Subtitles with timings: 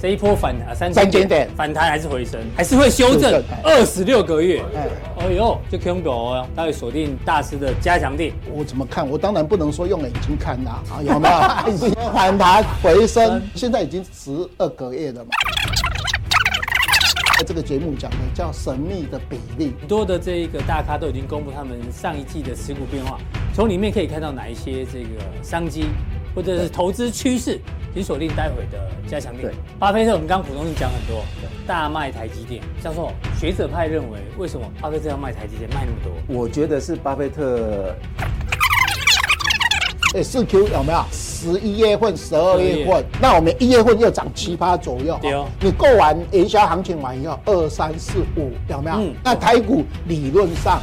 [0.00, 4.62] 这一波反弹三三千点反弹还是回升，还是会修正二十六个月。
[4.72, 4.86] 哎，
[5.18, 6.46] 哎呦，就恐怖哦！
[6.54, 8.32] 待会锁定大师的加强地。
[8.52, 9.04] 我怎么看？
[9.08, 11.88] 我当然不能说用眼睛看啦，啊，有没有？
[12.14, 15.30] 反弹回升，现在已经十二个月了嘛。
[17.44, 23.18] 这个节目讲的叫神秘的比例，很多的这一个大咖都已经公布他们上一季的持股变化，
[23.52, 25.86] 从里面可以看到哪一些这个商机。
[26.38, 27.58] 或者是投资趋势，
[27.92, 28.78] 请锁定待会的
[29.08, 29.42] 加强力。
[29.42, 31.24] 对，巴菲特，我们刚刚普通讲很多，
[31.66, 32.62] 大卖台积电。
[32.80, 36.12] 教授，学者派认为，为什么巴菲特要卖台积电卖那么多？
[36.40, 37.92] 我觉得是巴菲特，
[40.14, 41.04] 哎，四 Q 有没有？
[41.10, 45.18] 十一月份、十二月份，那我们一月份又涨七八左右。
[45.20, 48.96] 对哦，你过完营销行情完以后，二三四五有没有？
[48.98, 50.80] 嗯，那台股理论上。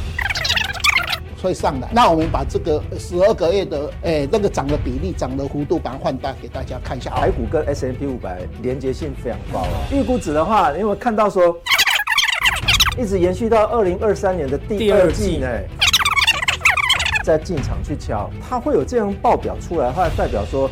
[1.46, 7.10] 会上来，那我们把这个十二个月的诶、欸、那个涨的比例、涨的幅度，把它放大给大家看一下。
[7.10, 9.86] 台股跟 S M P 五百连接性非常高啊。
[9.92, 11.56] 预估值的话，因为看到说
[12.98, 15.48] 一直延续到二零二三年的第二季呢，
[17.24, 20.68] 再进场去敲，它会有这样报表出来的话，代表说。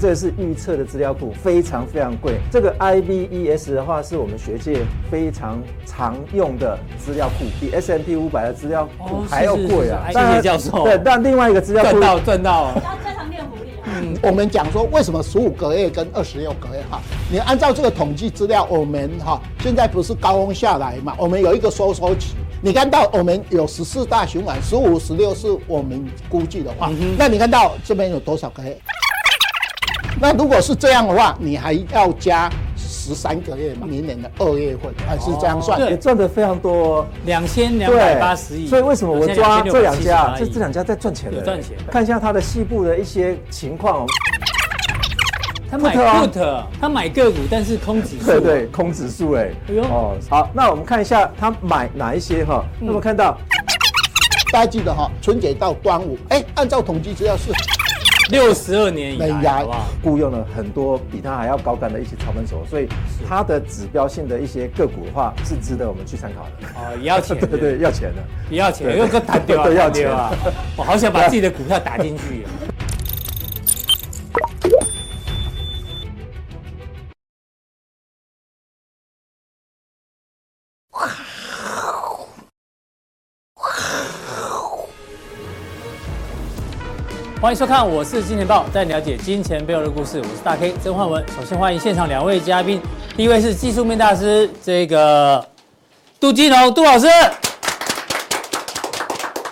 [0.00, 2.34] 这是预测的资料库，非常非常贵。
[2.50, 5.62] 这个 IBES 的话，是我们学界非常
[5.96, 10.06] 常用的资料库，比 S M P 五百的资料库还要贵啊！
[10.10, 10.82] 谢谢教授。
[10.84, 12.72] 对，但另外一个资料库赚到赚到。
[12.74, 13.70] 要加强錠福利。
[13.84, 17.00] 嗯，我们讲说为什么十五个月跟二十六个月哈？
[17.30, 21.14] 你按照这个统计资料，我们哈现在不是高峰下来嘛？
[21.16, 22.34] 我们有一个收缩期。
[22.60, 28.76] 你看到我们有十四大循环，十五、十六是我们估计的话，那你看到这边有多少个月？
[30.20, 32.50] 那如果是这样的话，你还要加
[33.04, 33.86] 十三个月嘛？
[33.86, 35.78] 明年的二月份还是这样算？
[35.90, 38.66] 也赚的非常多，两千两百八十亿。
[38.66, 40.34] 所以为什么我抓这两家？
[40.38, 41.76] 这这两家在赚钱的，赚钱。
[41.90, 44.06] 看一下它的西部的一些情况。
[45.70, 48.24] 他买 put，他买个股，但是空指数。
[48.24, 49.50] 对对，空指数哎。
[49.68, 52.64] 哎呦哦，好，那我们看一下他买哪一些哈？
[52.80, 53.36] 那么看到，
[54.50, 57.52] 大家记得哈，春节到端午，哎，按照统计资料是。
[58.30, 59.64] 六十二年以来？
[60.02, 62.88] 雇佣了很多比他还要高干的一些操盘手，所以
[63.28, 66.68] 他的指标性的一些个股的话，是值得我们去参考的。
[66.74, 70.32] 哦，也要钱， 对对，要钱的，也要钱，又个打掉啊，要钱啊！
[70.76, 72.46] 我好想把自己的 股票打进去。
[87.44, 90.18] 欢迎收看，我是金钱豹，带你了解金钱背后的故事。
[90.18, 91.22] 我是大 K 曾焕文。
[91.36, 92.80] 首先欢迎现场两位嘉宾，
[93.18, 95.46] 第一位是技术面大师，这个
[96.18, 97.06] 杜金龙杜老师；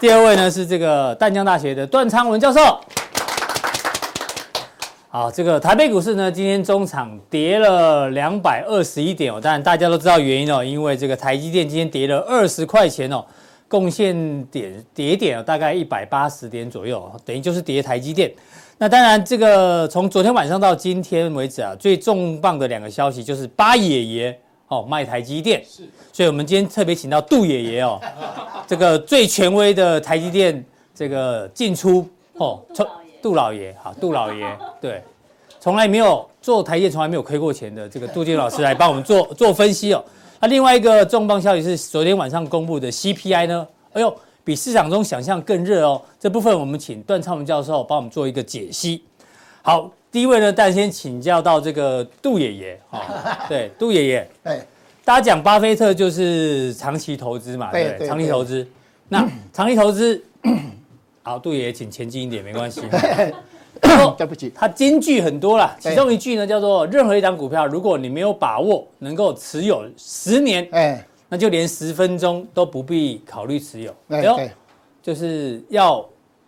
[0.00, 2.80] 第二位呢是这个淡江大学的段昌文教授。
[5.10, 13.22] 好，这个台北股市呢，今天中场跌了两百二十一点哦，当然大家都知道原因哦，因为这个台积电今天跌了二十块钱哦。
[13.72, 18.30] 贡献点跌点大概一百八十点左右，等于就是跌台积电。
[18.76, 24.38] 那当然，这个从昨天晚上到今天为止啊，最重磅的两个消息就是八爷爷
[24.68, 27.98] 哦卖台积电，是，所以我们今天特别请到杜爷爷哦，
[28.68, 30.62] 这个最权威的台积电
[30.94, 32.86] 这个进出哦，从
[33.22, 35.02] 杜老爷好，杜老爷 对，
[35.58, 40.04] 从来没有做台积电从来没有亏过钱的这个杜金老师来帮我们做做分析哦。
[40.42, 43.64] 那另外一个重磅消息是昨天晚上公布的 CPI 呢？
[43.92, 46.02] 哎呦，比市场中想象更热哦。
[46.18, 49.04] 这部分我们请段昌文教授帮我们做一个解析。
[49.62, 53.06] 好，第一位呢，大家先请教到这个杜爷爷哈。
[53.48, 54.30] 对，杜爷爷。
[54.42, 54.66] 哎，
[55.04, 58.66] 大家讲巴菲特就是长期投资嘛，对，长期投资。
[59.08, 60.20] 那长期投资，
[61.22, 62.82] 好，杜爷爷请前进一点，没关系。
[64.18, 73.94] 对不起，他金句很多啦，其中一句呢叫做：任何一档股票，如果你没有把握能够持有十年，哎，那就连十分钟都不必考虑持有。
[74.08, 74.40] 哎呦，
[75.02, 76.04] 就是要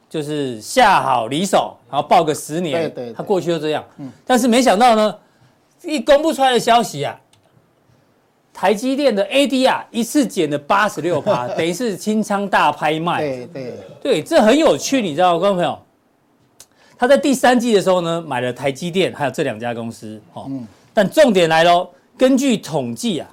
[0.08, 2.90] 就是下好离手，然后抱个十年。
[2.92, 3.84] 对对，他过去就这样。
[3.98, 5.16] 嗯，但是没想到呢，
[5.82, 7.18] 一公布出来的消息啊，
[8.52, 13.18] 台积电的 AD 啊一次减了八十六趴， 等于是清仓大拍卖。
[13.20, 15.78] 对对对，这很有趣，你知道吗，观众朋友？
[16.96, 20.48] 他在第三季的时候呢，买了台积电，还有这两家公司，哦，
[20.92, 23.28] 但重点来喽，根据统计啊，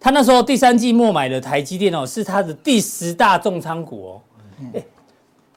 [0.00, 4.22] 他那时候第三季末买的台积电哦，是他的第十大重仓股哦，
[4.74, 4.82] 哎，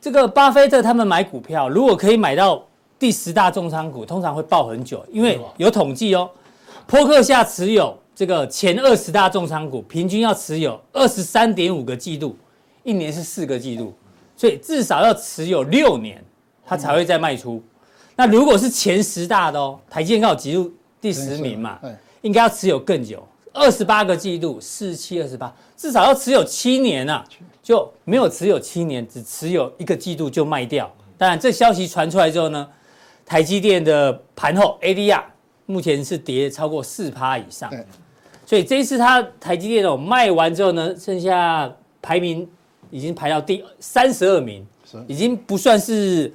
[0.01, 2.61] 这个巴菲特他们买股票，如果可以买到
[2.99, 6.29] 第十大重仓股，通常会抱很久，因为有统计哦，
[6.85, 12.35] 波克夏持有这个前二十大重仓股，平均要持有二十三点五个季度，
[12.83, 13.93] 一年是四个季度，
[14.35, 16.21] 所以至少要持有六年。
[16.69, 17.59] 他才会再卖出。
[18.15, 20.71] 那如果是前十大的哦，台积电刚好挤入
[21.01, 21.79] 第十名嘛，
[22.21, 27.25] 应该要持有更久，二十八个季度，四七二十八，至少要持有七年啊，
[27.63, 30.93] 就没有持有七年，只持有一个季度就卖掉。
[31.17, 32.67] 当然，这消息传出来之后呢，
[33.25, 35.23] 台积电的盘后 ADR
[35.65, 37.71] 目前是跌超过四趴以上，
[38.45, 42.47] 所以这一次它台积电哦卖完之后呢，剩下排名
[42.91, 44.63] 已经排到第三十二名。
[45.07, 46.31] 已经不算是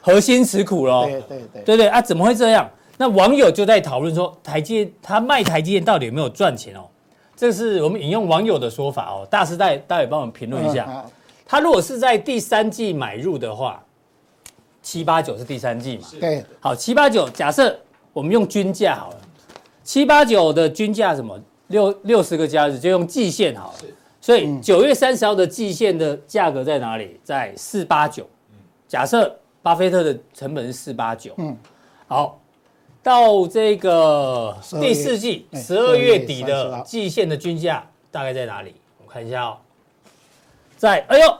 [0.00, 1.04] 核心持股了。
[1.04, 2.68] 对对对，对对啊，怎么会这样？
[2.98, 6.82] 那网友就在讨论说，台积他卖台积电到底有没有赚钱哦？
[7.36, 9.26] 这是我们引用网友的说法哦。
[9.30, 11.04] 大师代待会帮我们评论一下。
[11.46, 13.82] 他如果是在第三季买入的话，
[14.82, 16.08] 七八九是第三季嘛？
[16.20, 16.44] 对。
[16.60, 17.76] 好，七八九，假设
[18.12, 19.16] 我们用均价好了，
[19.82, 21.38] 七八九的均价什么？
[21.68, 23.78] 六六十个交易日就用季线好了。
[24.22, 27.18] 所以九月三十号的季线的价格在哪里？
[27.24, 28.24] 在四八九。
[28.86, 31.34] 假设巴菲特的成本是四八九。
[31.38, 31.56] 嗯。
[32.06, 32.38] 好，
[33.02, 38.76] 到这个第四季十二月底的季线的均价大概在哪里？
[39.04, 39.56] 我看一下哦，
[40.76, 41.38] 在哎呦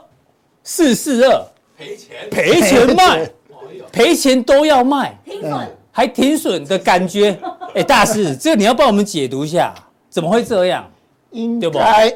[0.61, 1.45] 四四二。
[1.77, 2.29] 赔钱。
[2.29, 3.29] 赔钱卖。
[3.93, 5.17] 赔钱都要卖。
[5.23, 5.77] 停损。
[5.89, 7.39] 还停损的感觉。
[7.75, 9.73] 哎，大师，这个你要帮我们解读一下，
[10.09, 10.91] 怎么会这样？
[11.33, 12.15] 应该，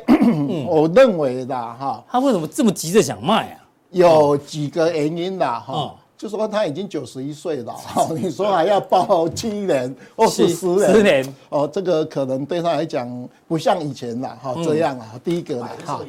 [0.67, 3.65] 我认为的哈，他为什么这么急着想卖啊？
[3.91, 7.75] 有几个原因的哈，就说他已经九十一岁了，
[8.15, 11.35] 你说还要抱七年或是十年，十年。
[11.49, 13.07] 哦，这个可能对他来讲
[13.47, 16.01] 不像以前了哈，这样啊，第一个了哈，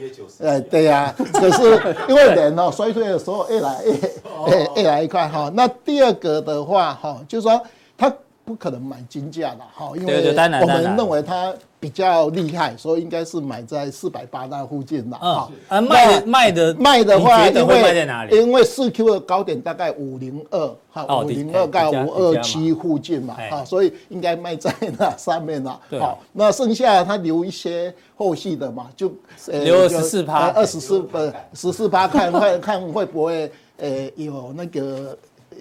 [0.43, 7.65] 哎，对呀，可是因为人哦衰退的时候越来越越越来越快哈，那第二个的话哈，就是说他。
[8.49, 15.19] 不可能买金价的哈，因为我们认为它比较厉害，所以应该是买在四百八那附近了。
[15.19, 25.79] 啊，卖卖的卖的话，因为因为四 Q 的高点大概五零二，哈，五零二到五二七附近嘛，哈，所以应该卖在那上面了。
[26.01, 29.13] 好，那剩下它留一些后续的嘛，就
[29.49, 35.15] 留二十四趴，二十四呃十四趴，看看看会不会呃有那个。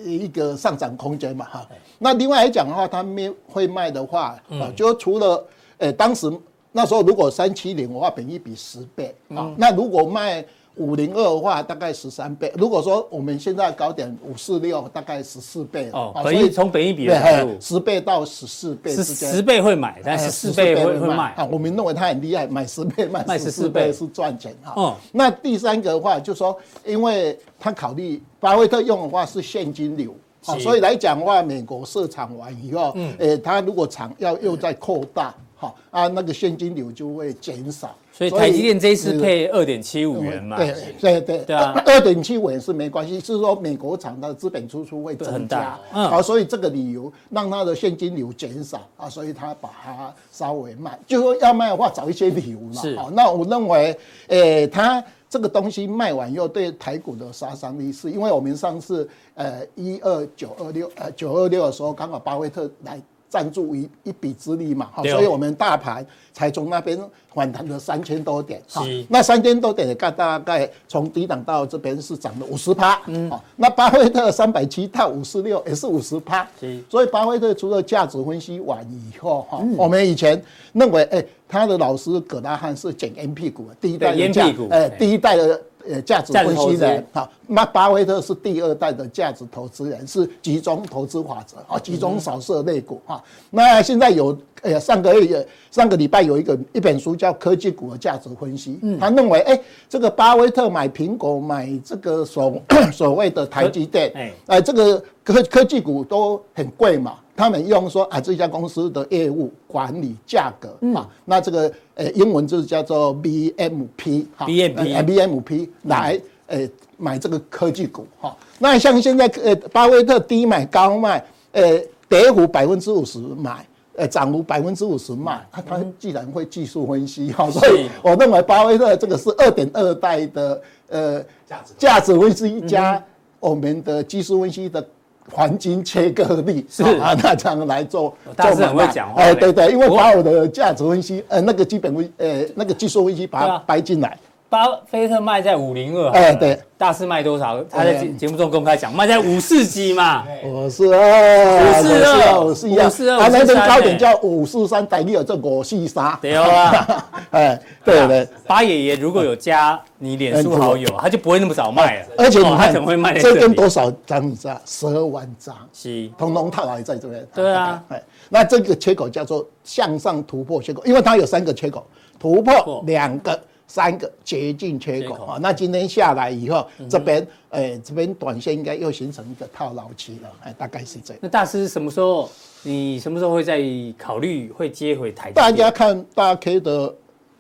[0.06, 1.68] 一个上涨空间嘛，哈。
[2.00, 5.46] 那另外来讲的话，他们会卖的话，啊，就除了，
[5.78, 6.32] 呃，当时
[6.72, 10.46] 那时候如果三七零的话，本益比十倍，啊，那如果卖。
[10.80, 12.54] 五零二的话，大概十三倍。
[12.56, 16.14] 如果说我们现在高点五四六，大概十四倍哦。
[16.22, 21.44] 所以从本益比来说，十倍到十四倍之间，十倍会买，但十四倍会会卖啊。
[21.52, 24.74] 我们认为它很厉害，买十倍卖十四倍是赚钱哈。
[24.76, 24.96] 哦。
[25.12, 26.56] 那第三个的话，就是说，
[26.86, 35.34] 因为他考虑巴菲特用的话是现金流，好，所以来讲的话，美国设厂完以后，嗯，诶，他如果厂要又再扩大。
[35.60, 53.98] 好啊，那个现金流就会减少，所以台积电这一次配二点七五元嘛，对对对对啊，二点七五元是没关系，是说美国厂的资本支出会增加，嗯，好，所以这个理由让它的现金流减少啊，所以他把它稍微卖，就说要卖的话找一些理由嘛，是，好，那我认为，
[54.28, 63.02] 诶，它这个东西卖完以后对台股的杀伤力是，因为我们上次呃一二九二六呃九二六的时候刚好巴菲特来。
[63.30, 66.98] 赞助一一笔之力嘛，好，所以我们大盘才从那边
[67.34, 76.48] 反弹了三千多点，好，那三千多点大大概从低档到这边是涨了五十趴，嗯，那巴菲特三百七到五十六也是五十趴，
[76.90, 80.42] 所以巴菲特除了价值分析完以后，哈，我们以前
[80.74, 85.62] 认为，哎，他的老师葛拉汉是捡烟屁股，第一代烟屁股，哎，第一代的。
[85.90, 93.24] 呃，价值分析人，好，那巴菲特是第二代的价值投资人，是集中投资法则，啊，集中扫射类股，哈。
[93.50, 102.54] 那现在有，呃，上个月、上个礼拜有一个一本书叫《科技股的价值分析》，他认为，哎，这个巴菲特买苹果、买这个所
[102.92, 107.18] 所谓的台积电，哎，这个科科技股都很贵嘛。
[107.38, 116.68] 他们用说啊，这家公司的业务管理价格啊，那这个呃英文就是叫做 BMP 哈，BMP 来呃
[116.98, 118.36] 买这个科技股哈。
[118.58, 121.80] 那像现在呃巴菲特低买高卖，呃
[122.10, 123.64] 跌幅百分之五十买，
[123.96, 133.04] 呃涨幅百分之五十卖，他他既然会技术分析哈，所以我认为巴菲特这个是二点二代的呃价值价值分析加
[133.40, 134.84] 我们的技术分析的。
[135.32, 139.22] 黄金切割力是啊，那这样来做，做是很会讲话。
[139.22, 144.18] 哎，对对，因为把我的价值分析，呃，那个基本分，呃，那个技术分析把它掰进来。
[144.50, 147.62] 巴菲特卖在五零二，哎，对，大师卖多少？
[147.66, 163.20] 他在节节目中公开讲，卖在五四几嘛，五四二，五四二，五四二，五四二，他那边高点叫五四三，代表这五四三，对啊， 哎，对对，巴爷爷如果有加你脸书好友，他就不会那么早卖了，而且他怎么会卖？
[163.20, 164.58] 这跟多少张你知道？
[164.66, 171.86] 十二万张，是，通通套还在这边，对啊，哎，那这个缺口叫做向上突破缺口，因为它有三个缺口，
[172.18, 172.82] 突破。
[172.86, 173.38] 两个。
[173.68, 181.20] 三个接近缺口啊，那今天下来以后，这边诶，这边短线应该又形成一个套牢期了，哎，大概是这样。
[181.22, 182.30] 那大师什么时候？
[182.64, 183.62] 你什么时候会再
[183.98, 185.32] 考虑会接回台？
[185.32, 186.94] 大家看大 K 的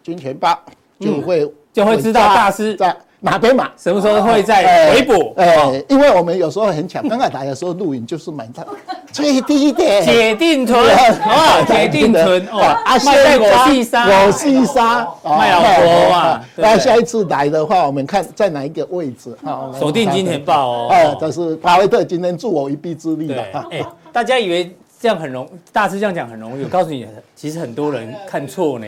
[0.03, 0.63] 金钱吧
[0.99, 2.95] 就会就会知道大师在
[3.29, 5.33] 哪边马，什么时候会再回补？
[5.35, 8.65] 哎，因为我们有时候很巧，刚才来的时候录影就是买它。
[9.11, 10.79] 最低点，铁定存
[11.23, 16.41] 啊，铁定存哦，啊，卖在五四三，五四三，卖老多嘛。
[16.55, 19.71] 那下一次来的话，我们看在哪一个位置啊？
[19.77, 20.87] 锁定金钱豹哦。
[20.91, 23.43] 哦，这是巴菲特今天助我一臂之力了。
[23.71, 23.81] 哎，
[24.13, 28.87] 大家以为这样很容，大师这样讲很容易，我告诉你，其实很多人看错呢。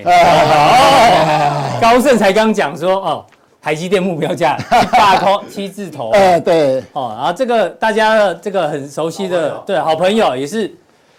[1.82, 3.26] 高盛才刚讲说哦。
[3.62, 4.58] 台积电目标价
[4.92, 10.74] 大头 七字头，哎对，哦，然后这个大家的这个很熟悉的，对，好朋友也是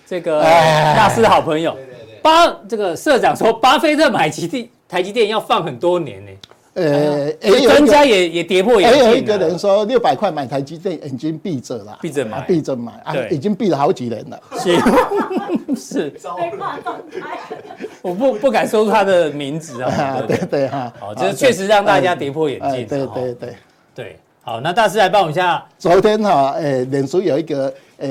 [0.06, 1.76] 这个大师的好朋友，
[2.22, 6.30] 巴这个社长说，巴菲特买基地台积电要放很多年呢。
[6.74, 9.04] 呃，专家也也跌破眼镜。
[9.04, 14.40] 有一个人说六百块买台积电，眼睛闭着了，闭着买，闭着买啊，已经闭了好几年了。
[14.58, 14.78] 是，
[15.74, 16.12] 是。
[18.02, 20.22] 我不不敢说出他的名字啊。
[20.26, 20.92] 对对哈。
[20.98, 22.86] 好，这确实让大家跌破眼镜。
[22.86, 23.54] 对对对
[23.94, 24.16] 对。
[24.42, 25.64] 好，那大师来帮我们一下。
[25.78, 28.08] 昨天哈，呃，脸书有一个呃。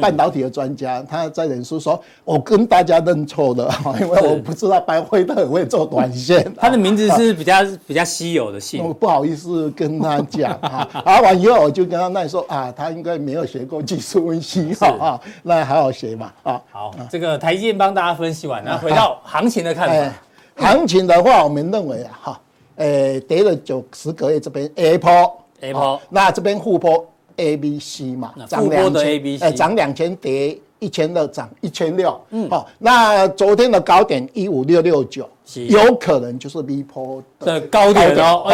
[0.00, 6.44] 半导体的专家，他在脸书说：“我跟大家认错了， 因为我不知道巴菲特很会做短线。
[6.58, 7.54] ”他的名字是比较
[7.86, 10.88] 比较稀有的姓，我不好意思跟他讲 啊。
[11.04, 16.60] 啊，完以后我就跟他那说啊，他应该没有学过技术分析哈啊，那还好学嘛啊。
[16.70, 20.12] 好，这个台积电帮大家分析完，那回到行情的看法。
[20.56, 22.40] 行情的话，我们认为啊，哈，
[22.76, 25.10] 诶，跌了九十个月这边 A 波
[25.60, 27.06] A 波，那这边护波。
[27.36, 32.18] A、B、C 嘛，涨两千，哎，涨两千跌一千二，涨一千六。
[32.30, 35.28] 嗯，好，那昨天的高点一五六六九，
[35.68, 38.46] 有可能就是 V 波的高点哦。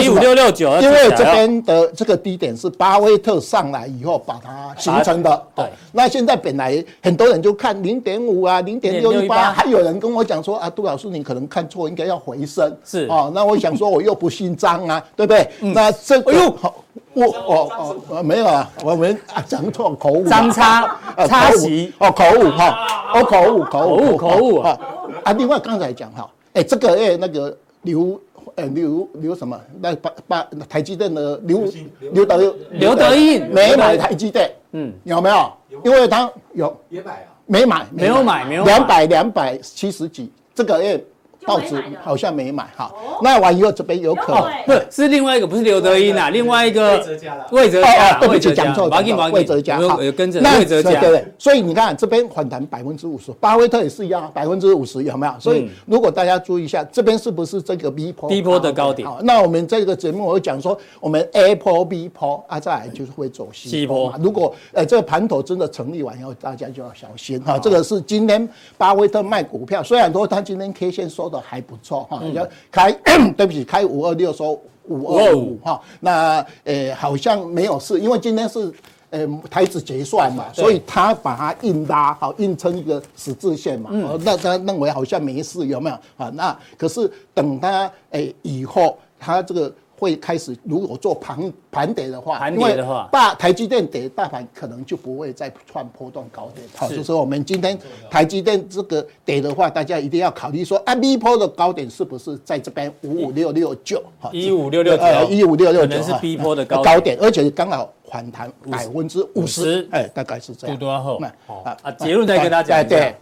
[0.00, 5.42] 一五六六九，因为这边的这个低点是巴菲特上来以后把它形成的。
[5.54, 12.76] 对，那现在本来很多人就看零点五啊，零点六一八，还有人跟我讲说啊，杜老师你可能看错，应该要回升。
[12.84, 15.48] 是哦，那我想说我又不姓张啊，对不对？
[15.72, 16.84] 那这哎呦好。
[17.14, 20.96] 我哦哦没有啊，我们啊讲错口误，张差
[21.26, 24.78] 差席哦口误哈，哦口误口误口误啊。
[25.24, 25.32] 啊！
[25.34, 28.20] 另外刚才讲哈，哎这个哎那个刘
[28.56, 29.58] 呃刘刘什么？
[29.80, 31.64] 那把把台积电的刘
[32.12, 34.92] 刘德刘德印没买台积电，嗯。
[35.04, 35.52] 有没有？
[35.84, 36.74] 因为他有。
[36.88, 40.30] 也买啊，没买没有买没有两百两百七十几。
[40.54, 41.00] 这个哎。
[41.46, 44.42] 报纸好像没买哈，那完以后这边有可能。
[44.66, 48.88] 不是是另外一个，不是刘德英呐，另外一个魏哲家了，魏哲家，对不起讲错，
[49.32, 55.32] 魏哲家好，跟着魏哲家，对对，所以你看这边反弹百分之五十，巴菲特也是一样，百分之五十有没有？
[55.38, 59.08] 所以如果大家注意一下，这边是不是这个 B 波 B 波的高点？
[59.22, 64.12] 那我们这个节目我会讲说，我们 A 波 B 波啊，再来就是会走 C 波。
[64.20, 67.40] 如果呃这个盘头真的成立完以后，大家就要小心。
[67.42, 67.58] 哈。
[67.58, 72.22] 这个是今天巴菲特卖股票，虽然说他今天 K 线收的还不错哈。
[72.32, 72.92] 要开，
[73.36, 78.72] 对不起，开五二六收五二五哈，那呃好像没有事，因为今天是
[79.10, 83.90] 呃台子结算嘛，所以他把它硬拉好，硬撑一个十字线嘛，
[84.22, 86.30] 那他认为好像没事，有没有啊？
[86.34, 89.74] 那可是等他诶以后，他这个。
[90.02, 96.66] 会开始，如果做盘盘跌的话，盘跌的话，大台积电跌，大盘可能就不会再创波动高点。
[96.74, 97.78] 好，就是说我们今天
[98.10, 104.02] 台积电这个跌的话，大家一定要考虑说，啊，B 波的高点是不是在这边五五六六九？
[104.32, 110.76] 一五六六九，一五六六九是 B 波的高高点，而且刚好反弹百分之五十，哎，大概是这样。
[110.76, 111.20] 多多后，
[111.62, 113.14] 啊啊，结论再跟大家讲一下。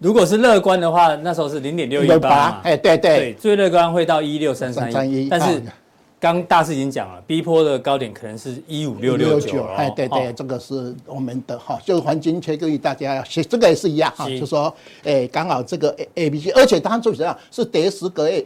[0.00, 5.62] 如果是乐观的话，那时候是零点六一八，哎，对对，最乐观会到一六三三一，但是。
[6.20, 14.72] 刚大师已经讲了，B 波的高点可能是一五六六九，哎，对对，这个是我们的哈，就是黄金切割，大家要学，这个也是一样哈，就说，
[15.02, 18.44] 哎，刚好这个 A A B C，而且它最主要是跌十个月，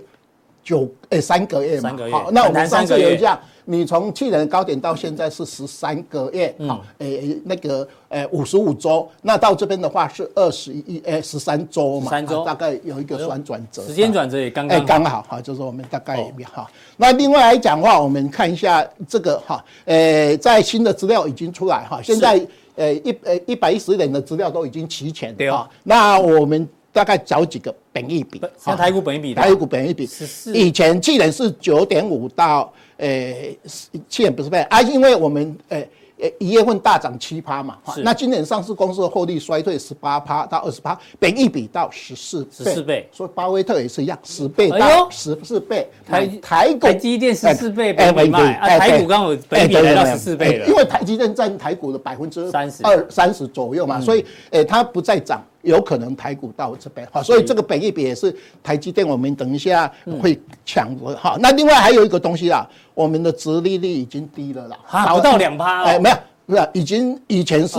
[0.62, 3.38] 九哎三个月嘛，三个月好，那我们上次有这样。
[3.66, 14.78] 你从去年高点到现在是十三个月，好、嗯，诶、欸，那个诶五十五周，那到这边的话是二十一诶十三周嘛，三周、啊、大概有一个算转折，时间转折也刚刚。
[14.78, 16.64] 诶刚好哈，就是我们大概也好。
[16.64, 16.66] 哦、
[16.98, 22.38] 那另外来讲的话，我们看一下这个哈，诶、欸，在新的资料已经出来哈，现在
[22.76, 30.06] 诶一诶一百一十点的资料都已经齐全，对啊，那我们大概找几个本益比，像台股本益比，台股本益比，
[30.52, 32.70] 以前去年是九点五到。
[32.98, 45.88] 诶、欸，去年不是倍啊，因为我们诶诶一月份大涨七趴嘛，那今年上市公司的获利衰退十八趴到二十趴，本一比到十四十四倍，所以巴菲特也是一样，十倍到十四倍。
[46.06, 55.42] 台台股台积电十四倍本益比啊，台股刚好本益比来到十四倍了，因为台积电占台股的百分之三十二三十左右嘛，所以诶它不再涨。
[55.64, 59.90] 有可能台股到这边哈，所以这个本益比也是台积电，我们等一下
[60.20, 61.36] 会抢的哈。
[61.40, 66.16] 那另外还有一个东西啦，我们的殖利率已经低了啦，好到两趴哎，没有，
[66.46, 67.78] 不是，已经以前是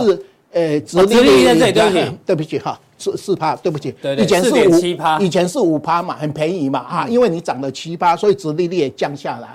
[0.52, 2.80] 呃殖利率在这里，对不起，对不起哈。
[2.98, 9.48] 四四趴，对不起，对对以前是五趴，以前是五趴嘛，很便宜嘛哈，嗯、因为你涨了七趴，所以殖利率也降下来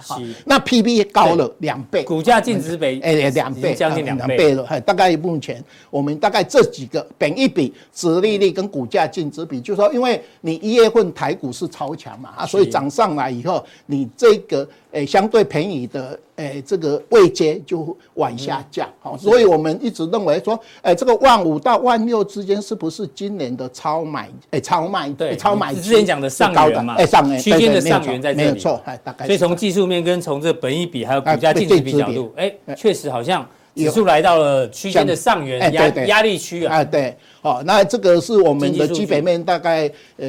[0.46, 29.26] 那 P B 高了两倍，股价净值比哎两倍，将近两倍了，大概目前我们大概这几个本一比、殖利率跟股价净值比，就是说，因为你一月份台股是超强嘛啊，所以涨上来以后，你这个诶相对便宜的诶这个位阶就往下降，好，所以我们一直认为说，诶这个万五到万六之间是不是今今年的超买，哎，超卖，对，超买之前讲的上缘嘛，诶，上缘区间的上缘在这里，没有错，哎，大概。
[29.26, 40.28] 所以从技术面跟从这本益比还有股价净值比角度，哎，确实好像指数来到了区间的上缘压压力区啊，哎，对，好，那这个是我们的基本面大概呃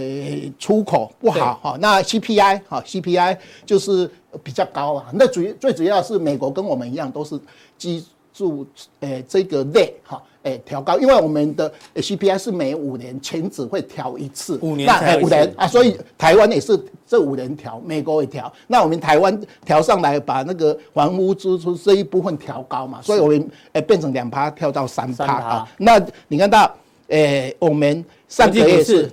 [0.58, 4.08] 出口不好哈，那 CPI 哈 CPI 就是
[4.42, 7.38] 比较高啊，那主最主要是美国跟我们一样都是
[7.76, 8.66] 基住
[9.00, 10.22] 呃这个类哈。
[10.42, 25.26] 哎，调高，因为我们的 CPI 是每五年前只会调一次，五年才五年啊，所以台湾也是这五年调，美国也调，那我们台湾调上来，把那个房屋支出这一部分调高嘛，所以我们诶变成两趴跳到三趴。
[25.26, 25.68] 啊。
[25.78, 26.74] 那你看到，
[27.08, 29.10] 诶，我们上个月是，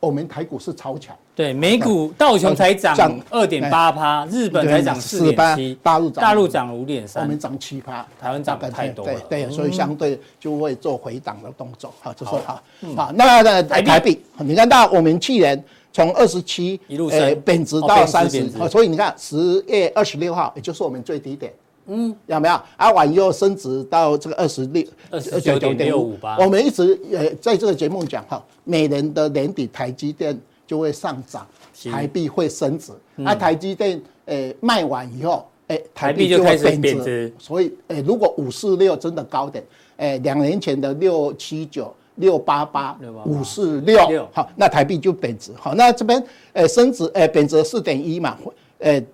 [0.00, 1.16] 我们台股是超强。
[1.34, 12.62] 对，美股道琼才涨二点八趴，日本才涨四点七，大陆大陆涨五点三，我们涨七趴，台湾涨太多了，对对，所以相对就会做回档的动作，好，就是好，
[12.94, 17.40] 好，那那台币，你看到我们去年从二十七一路升。
[17.40, 21.50] 贬值到三十，所以你看十月二十六号，也就是我们最低点，
[21.86, 22.60] 嗯，有没有？
[22.76, 30.38] 啊，往右升值到这个二十六二十九点六五八，我们一直呃在这个节目讲哈，每年的年底台积电。
[30.72, 31.46] 就会上涨，
[31.92, 32.92] 台币会升值。
[33.14, 37.30] 那台积电诶卖完以后，诶台币就会贬值。
[37.38, 39.62] 所以诶，如果五四六真的高点，
[39.98, 43.98] 诶两年前的六七九、六八八、五四六，
[44.32, 45.52] 好，那台币就贬值。
[45.60, 48.38] 好，那这边诶升值，诶贬值四点一嘛，
[48.78, 49.04] 诶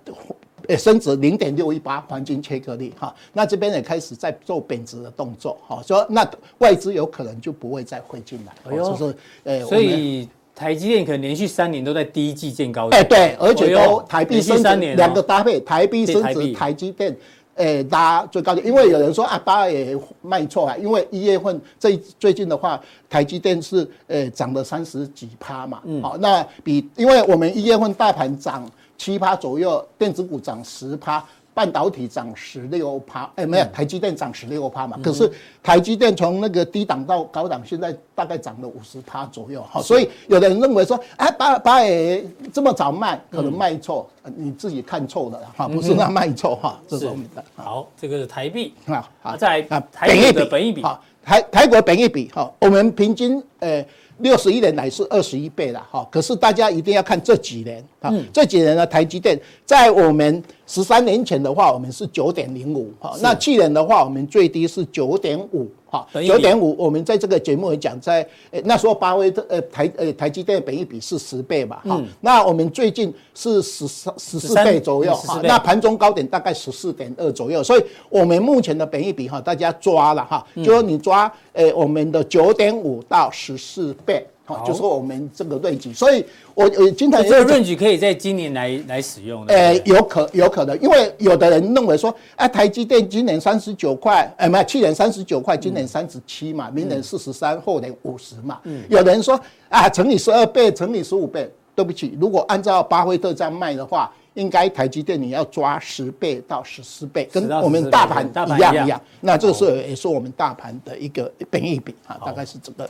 [0.69, 2.93] 诶升值零点六一八黄金切割率。
[2.97, 5.57] 哈，那这边也开始在做贬值的动作。
[5.67, 6.25] 好，说那
[6.59, 8.53] 外资有可能就不会再汇进来。
[8.77, 10.29] 就是诶，所以。
[10.59, 17.15] 台积电可能连续三年都在第一季见高点，哎，对，而且都台币升值两个搭配，台币升值，台积电，
[17.55, 18.67] 哎，拉最高点。
[18.67, 22.77] 因为有人说啊，八二也卖错啊，因为一月份最最近的话，
[23.09, 31.25] 台积电是呃涨了三十几趴嘛，嗯，好，那比因为我们一月份大盘涨七趴左右，电子股涨十趴。
[31.59, 34.97] 半导体涨十六趴，哎，没有，台积电涨十六趴嘛。
[35.03, 35.29] 可是
[35.61, 39.61] 台积电从那个低档到高档，现在大概涨了五十趴左右。
[39.69, 46.79] 好，所以有的人认为说，哎，八八也这么早卖，可能卖错，你自己看错了哈，不是那卖错哈。
[46.87, 47.09] 这是
[47.57, 48.73] 好，这个是台币。
[48.85, 53.85] 啊，好，再来啊，台股的本一比，好，台台股的本一比，好，我们平均呃。
[54.19, 65.69] 六十一年来是二十一倍了哈，可是大家一定要看这几年啊，这几年的台积电在我们十三年前的话，我们是九点零五哈，那去年的话，我们最低是九点五。
[65.89, 84.25] 好，九点五，我们在这个节目也讲，在诶那时候巴菲特呃台呃台积电的本益比是十倍嘛，哈，那我们最近是十三十四倍左右哈，那盘中高点大概十四点二左右，所以我们目前的本益比哈，大家抓了哈，就说你抓诶我们的九点五到十四倍。
[84.57, 89.53] 好，就说我们这个论据，所以我呃经常这个论据可以在今年来来使用的。
[89.53, 98.59] 呃，有可有可能，因为有的人认为说，啊，台积电今年三十九块，哎，没有，去年三十九块，今年三十七嘛，明年四十三，后年五十嘛。
[98.63, 98.83] 嗯。
[98.89, 101.49] 有的人说，啊，乘以十二倍，乘以十五倍。
[101.75, 109.01] 对不起，如果按照巴菲特这样卖的话，应该台积电你要抓十倍到十四倍，跟我们大盘一样一样。
[109.21, 112.89] 那这个是也是我们大盘的一个本益比啊，大概是这个。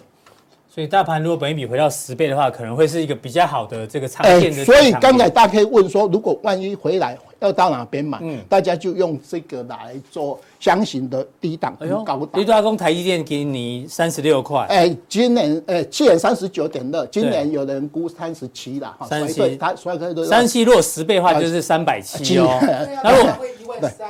[0.69, 4.63] 所以大盘如果本一比回到十倍的话，可能会是一个比较好的这个长线的。
[4.63, 8.19] 所以刚才大家可以问说，如果万一回来要到哪边买？
[8.21, 10.39] 嗯，大家就用这个来做。
[10.60, 22.60] 箱型的低档跟高档，你大公台积电给你三十六块，哎，今年哎，去年三十九点二，今年有人估三十七了，三七，它衰退都三七，如果十倍的话就是三百七哦，
[23.02, 23.34] 那如果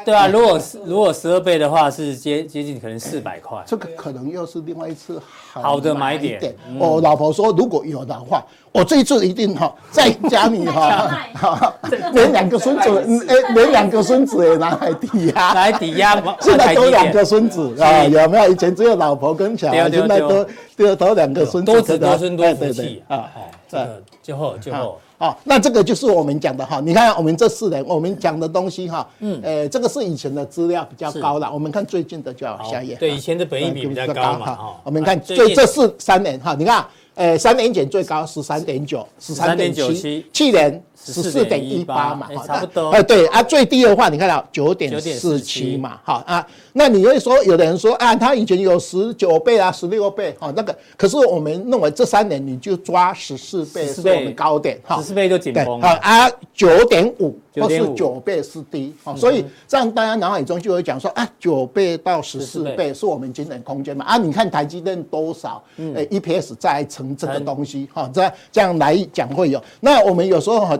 [0.03, 0.15] 对。
[0.15, 5.21] 啊，如果如果十二倍的话是接接近可能四百块，这个可能又是另外一次
[5.53, 6.55] 好的买点。
[6.79, 11.71] 我老婆说如果有的话，我这一次一定哈再加你哈，
[12.11, 16.15] 连两个孙子哎，连两个孙子也拿来抵押，来抵押。
[16.41, 18.51] 现在都两个孙子啊，有没有？
[18.51, 23.29] 以前只有老婆跟小孩，现在都都都两个孙子，多子多孙多福气啊！
[23.67, 24.97] 这个就好就好。
[25.17, 26.79] 好，那这个就是我们讲的哈。
[26.79, 31.51] 你看我们这四年我们讲的东西哈，嗯，诶，这个是以前的资料比较高了。
[31.53, 32.95] 我们看最近的就要下一页。
[32.95, 34.57] 对，以前的本益比比较高嘛。
[34.83, 40.81] 我们看最这四三年哈，你看，诶，三年前最高十三点九，十三点九七，去年。
[41.05, 42.89] 十四点一八嘛，差不多。
[42.89, 46.45] 哎，对啊，最低的话，你看到九点四七嘛，好啊。
[46.73, 50.75] 那你会说，有的人说啊，他以前有十九倍啊，十六倍，哈，那个。
[50.95, 55.81] 可是我们认为这三年你就抓十四倍是我们高点，哈，十四倍就紧绷。
[55.81, 64.05] 好啊，九点五或是九倍是低，所以这样大家脑海中就会讲说啊，九倍到十四倍是我们今年空间嘛。
[64.05, 69.61] 啊，你看台积电多少，呃，EPS 再乘这个东西，哈，这这样来讲会有。
[69.79, 70.79] 那我们有时候哈。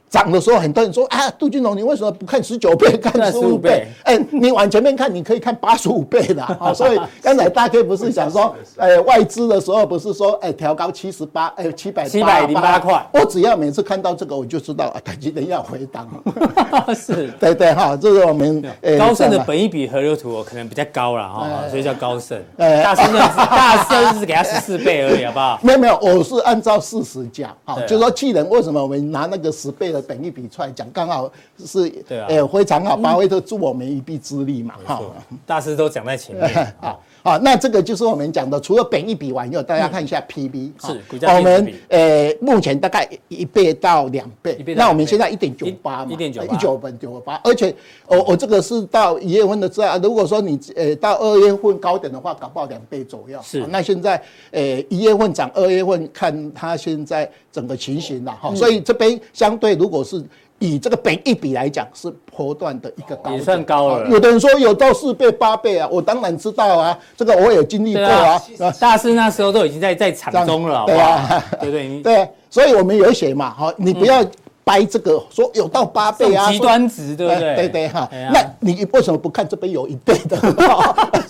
[0.11, 3.87] 涨的时候，很多人说啊，杜俊龙，你为什么不看十九倍，看十五倍？
[4.03, 6.73] 哎、欸，你往前面看，你可以看八十五倍的啊。
[6.75, 13.07] 所以刚才大 K 不是讲说，呃，外资的时候不是说，哎，调高七十八，哎，七百七百零八块。
[13.13, 16.05] 我只要每次看到这个，我就知道啊，台积电要回档。
[16.93, 18.61] 是，对对哈，这是我们
[18.99, 22.37] 高盛的本一比河流图可能比较高了哈，所以叫高盛。
[22.57, 25.57] 呃，大盛 大盛是给他十四倍而已，好不好？
[25.63, 30.00] 没有没有，我是按照事实讲啊，就说技能为什么我们拿那个十倍的。
[30.01, 32.97] 本一比出来讲，刚好是对啊，哎，非常好。
[32.97, 35.01] 巴菲特助我们一臂之力嘛，哈。
[35.45, 36.49] 大师都讲在前面
[36.81, 47.73] 啊啊，那这个就是我们讲的，除了本一比完以后，大家看一下 PB，是我们呃目前大概一倍到两倍，那我们现在一点九八嘛，一点九一九分九八，而且
[48.07, 53.39] 我我这个是到一月份的资料，如果说你呃到二月份高点的话，搞不好两倍左右。
[53.43, 60.23] 是，那现在呃一月份涨，二月份看它现在整个情形了哈，所以这边相对如果是。
[60.61, 64.07] 以这个本一比来讲，是波段的一个高，也算高了。
[64.07, 68.41] 有的人说有到四倍、八倍啊，我当然知道啊，这个我有经历过啊。
[68.79, 74.23] 大师那时候都已经在在场中了，对啊，对对对，所以我们有写嘛，好，你不要。
[74.63, 77.55] 掰这个说有到八倍啊，极端值对不对？
[77.55, 80.37] 对对哈，那你为什么不看这边有一倍的？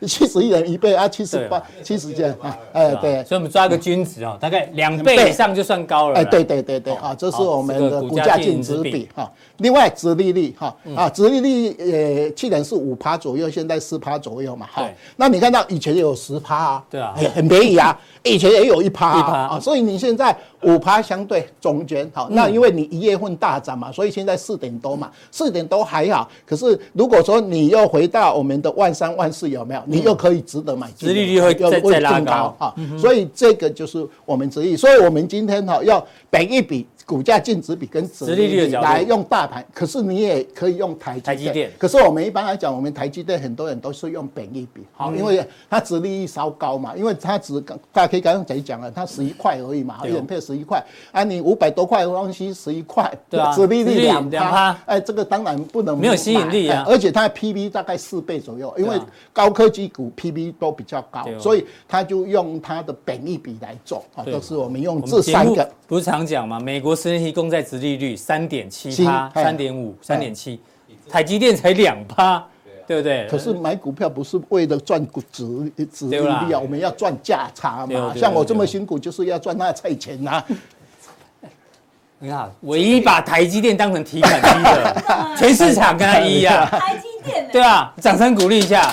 [0.06, 6.18] 七十亿人一倍啊，七十八七十件啊，哎对，所以我们抓个均值哦，大概两倍以上就算高了。
[6.18, 9.30] 哎，对对对对啊，这是我们的股价净值比哈。
[9.58, 14.66] 另外，殖利率哈啊，殖利率呃，去年是五趴左右，现在四趴左右嘛。
[14.72, 17.96] 哈，那你看到以前有十趴啊，对啊，很便宜啊。
[18.22, 26.30] 以前也有一趴啊，所以你现在五趴相对中间好，那因为你一月份大涨嘛，所以现在四点多嘛，四点多还好。
[26.46, 29.82] 可是如果说你又回到我们的万三万四有没有？
[29.86, 32.74] 你又可以值得买，殖利率会再再拉高啊。
[32.98, 36.86] 所以这个就是我们殖利率，所以我们今天哈要本一比。
[37.06, 41.70] 股价净值比跟殖利率来用大盘，可是你也可以用台积电。
[41.78, 58.98] 可是我们一般来讲，我们台积电很多人都是用本益比，好，因为它殖利率稍高嘛，因为它只大家可以刚刚才讲了，它十一块而已嘛，一人配十一块，啊，你五百多块的东西十一块，对啊，殖利率两趴，哎，这个当然不能没有吸引力啊，而且它的 PB 大概四倍左右，因为
[59.32, 70.60] 高科技股 PB 都比较高，所以它就用它的本益比来做，啊，都是我们用这三个，不是常讲嘛，美国十年期公债殖利率三点七趴，三点五，三点七，
[71.08, 72.44] 台积电才两趴，
[72.86, 73.26] 对不对？
[73.30, 78.12] 可是买股票不是为了赚股殖殖利率啊，我们要赚价差嘛。
[78.14, 80.44] 像我这么辛苦，就是要赚那菜钱呐。
[82.22, 85.02] 你看，唯一把台积电当成提款机的，
[85.38, 86.66] 全市场跟他一样。
[86.66, 87.94] 台积电，对啊？
[87.98, 88.92] 掌声鼓励一下。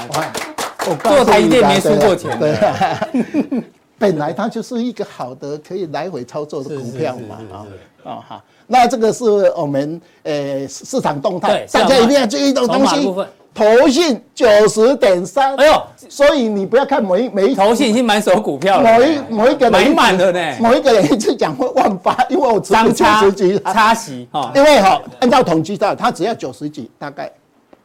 [1.04, 2.84] 做台积电没输过钱的。
[3.98, 7.58] 本来它就是一个好的可以来回操作的股票嘛，啊，
[8.04, 9.24] 啊好，那这个是
[9.56, 13.14] 我们呃市场动态，大家一定要注意的东西。
[13.54, 27.32] 投信九十点三，哎呦，所以你不要看每一每一投信已经满手股票了，某一某一个人买满了呢，某一个人一次讲会万八，因为我只有九十几差息哈，因为哈按照统计到，它只要九十几，大概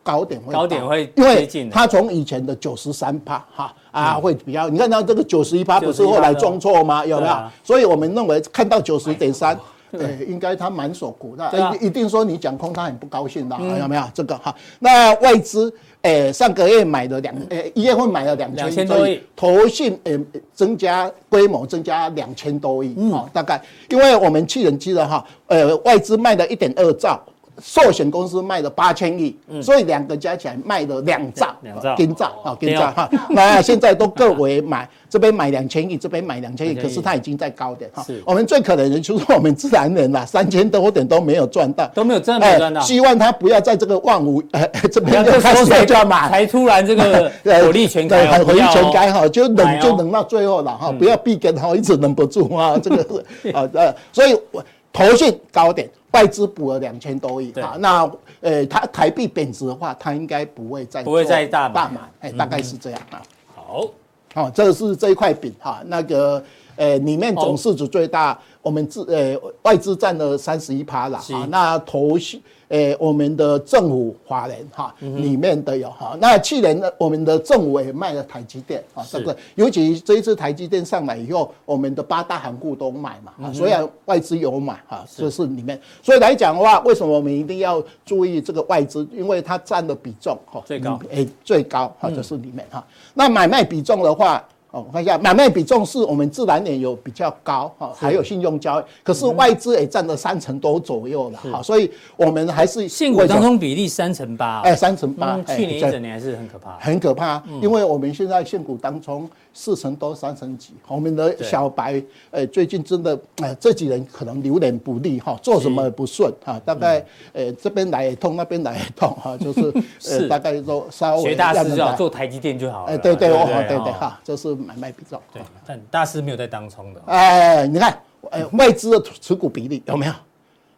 [0.02, 7.04] 高点会高点会接近，它从以前的九十三趴哈啊会比较，你看到这个九十一趴不是后来重挫吗？
[7.04, 7.36] 有没有？
[7.62, 9.58] 所以我们认为看到九十点三。
[9.90, 14.54] 对，应该他满手股，那一一定说你讲空，他很不高兴的，有没有这个哈？
[14.78, 20.18] 那外资诶，上个月买了两诶，一月份买了两千多亿，投信诶
[20.54, 27.20] 增加规模增加两千多亿，哦，大概因为我们去年记得哈，呃，外资卖了一点二兆。
[27.60, 33.08] 寿险公司卖了八千亿，所以两个加起来卖了两兆，两兆，跟兆啊，跟兆哈。
[33.30, 38.04] 那现在都各为买， 这边买两千亿，这边买两千亿，可是它已经在高点哈。
[38.24, 42.80] 我们最可能的就是我们自然人啦， 三千多点都没有赚到，都没有赚到。
[42.80, 52.96] 希望他不要在这个万五呃 这边就开始就要买，才突然这个火力全开，火力全开哈，就冷就冷到最后了哈，不要闭根哈，一直忍不住啊，这个
[53.42, 55.88] 是啊呃，所以我投信高点。
[56.12, 63.22] 外资补了两千多亿啊，那呃，它台币贬值的话，它应该不会再不会再大大买，哎，大概是这样啊。
[63.54, 63.86] 好，
[64.34, 66.42] 好，这是这一块饼哈，那个
[66.76, 72.42] 呃，里面总市值最大，我们自呃外资占了三十一趴了啊，那投信。
[72.72, 76.16] 诶，我们的政府法人哈，里面的有哈。
[76.18, 83.72] 那去年呢，我们的政府也卖了台积电啊，这个尤其这一次台积电上来以后，我们的八大行库都买嘛，所以
[84.06, 85.78] 外资有买哈，这是里面。
[86.02, 89.06] 所以来讲的话，为什么我们一定要注意这个外资？
[89.12, 92.82] 因为它占的比重哈最高，诶最高哈，就是里面哈。
[93.12, 94.42] 那买卖比重的话。
[94.72, 119.72] 哦，我看一下买卖比重是我们自然也有比较高哈，还有信用交易，可是外资也占了三成多左右了哈，所以我们还是现股当中比例三成八，哎，三成八，去年一整年还是很可怕，很可怕，因为我们现在现股当中四成多三成几，我们的小白，呃，最近真的，呃，这几年可能流年不利哈，做什么也不顺哈，大概呃这边来也痛，那边来也痛哈，就是
[120.08, 124.52] 呃大概都稍微学大师要做台积电就好了，哎，对对哦，对对哈，就是。
[124.62, 127.02] 买卖比重，对，但大师没有在当冲的。
[127.06, 127.98] 哎，你看，
[128.30, 130.12] 哎，外资的持股比例有没有？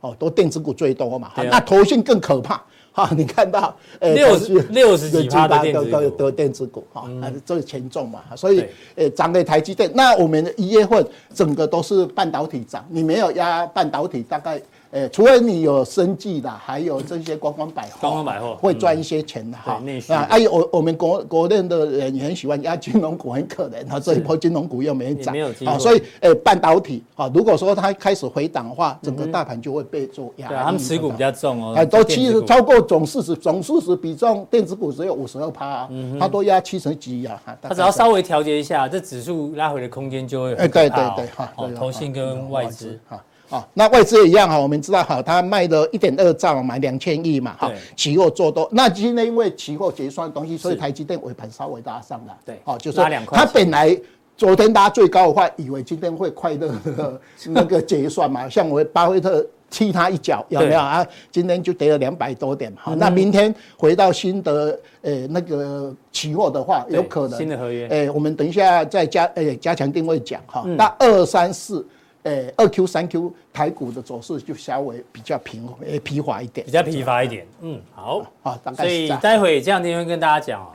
[0.00, 1.30] 哦，都电子股最多嘛。
[1.36, 2.62] 那投信更可怕
[2.96, 8.20] 哈，你看到，六十六十几趴的电子股，都电子股哈，还是最权重嘛。
[8.36, 11.04] 所以，呃，涨的台积电，那我们一月份
[11.34, 14.62] 整个都是半导体涨，你没有压半导体，大概。
[14.94, 19.82] 诶，除了你有生计的，还有这些观光百货，观光百货会赚一些钱的哈。
[20.08, 25.34] 啊，哎，我我们国国内的人也很喜欢压金融股，很可怜，他这一波金融股又没涨，
[25.66, 30.46] 啊，所以诶，半导体啊，如果说它开始回档的话，整个大盘就会被做压。
[30.46, 35.88] 对，他们持股比较重哦，哎，都七十超过总市值，总市值比重电子股只有五十二趴，
[36.20, 37.42] 它都压七成几啊。
[37.60, 40.54] 它只要稍微调节一下，这指数拉回的空间就会。
[40.54, 43.20] 哎，对对对，哈，投信跟外资哈。
[43.54, 48.68] 啊，那外资也一样哈，我们知道哈，他卖了一点二兆，买两千亿嘛，哈，期货做多。
[48.72, 52.34] 那今天因为期货结算的东西，所以台积电尾盘稍微拉上来。
[52.44, 52.98] 对，哦，就是
[53.30, 53.96] 他本来
[54.36, 61.06] 昨天拉最高的话，以为今天会快乐的那个结算嘛， 像我巴菲特踢他一脚，有没有啊？
[61.30, 71.86] 今天就跌了两百多点，好，那明天回到新的呃那个期货的话，有可能新的合约，诶，我们等一下再加诶加强定位讲哈，那二三四。
[72.24, 77.46] 诶，二 Q 三 Q 台股的走势就稍微比较平诶疲乏一点，比较疲乏一点。
[77.60, 80.68] 嗯，好，好，所以待会这两天会跟大家讲啊，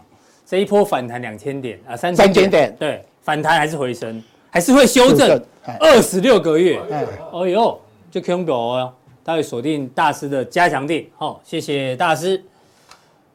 [0.46, 5.42] 这一波反弹两千点啊，三千点，对，反弹还是回升，还是会修正
[5.80, 6.80] 二十六个月。
[6.92, 7.82] 哎，哦呦，
[8.12, 11.06] 就 Q 表哦，待会锁定大师的加强錠。
[11.18, 12.44] 好，谢谢大师。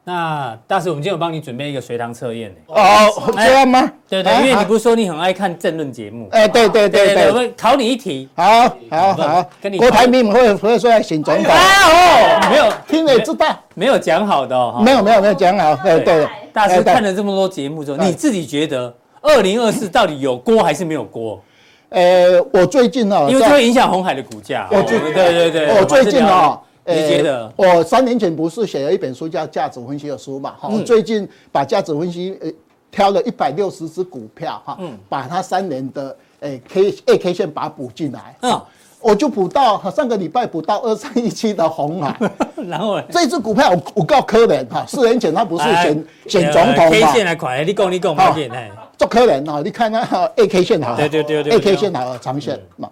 [0.07, 2.57] 那大师，我们今天有帮你准备一个随堂测验呢。
[2.67, 3.91] 哦，这样吗？
[4.07, 6.27] 对对，因为你不是说你很爱看政论节目？
[6.31, 8.29] 哎，对对对对，我们考你一题。
[8.35, 9.79] 好，好，好，跟你。
[9.79, 11.51] 郭台铭会会说要选总统？
[11.51, 14.79] 哦，没有，听了知道，没有讲好的哦。
[14.85, 15.75] 没有没有没有讲好。
[15.77, 21.41] 对对，大师看了这么多节目之后，你自己觉得二零二四到底有锅还是没有锅？
[21.89, 24.67] 呃，我最近呢，因为这会影响红海的股价。
[24.69, 26.55] 我觉得，对对对，我最近呢。
[26.85, 27.51] 你觉得？
[27.55, 30.55] 我三年前不是写了一本书叫《价值分析》的书嘛？
[30.59, 32.51] 哈，我最近把价值分析呃
[32.91, 34.77] 挑了一百六十只股票哈，
[35.09, 38.37] 把它三年的诶 K A K 线把它补进来。
[38.41, 38.61] 嗯，
[39.05, 42.17] 我就补到上个礼拜补到二三一七的红海，
[42.67, 48.71] 然后这只股票我我告可怜哈，四年前他不是选选总统嘛？K 线来快，你讲你讲快点哎。
[48.97, 50.01] 做可怜啊，你看那
[50.37, 52.89] A K 线好，对对对对，A K 线好长线嘛。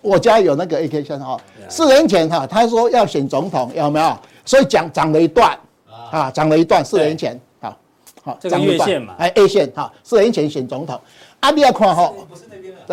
[0.00, 4.16] 我家有那个 A K 线哈，四年前哈，他说要选总统，有没有？
[4.44, 5.56] 所以讲涨了一段，
[6.10, 7.76] 啊，涨了一段，四年前，好，
[8.24, 10.98] 好，这个月线嘛，哎，A 线，哈，四年前选总统，
[11.40, 12.10] 啊，你要看哈，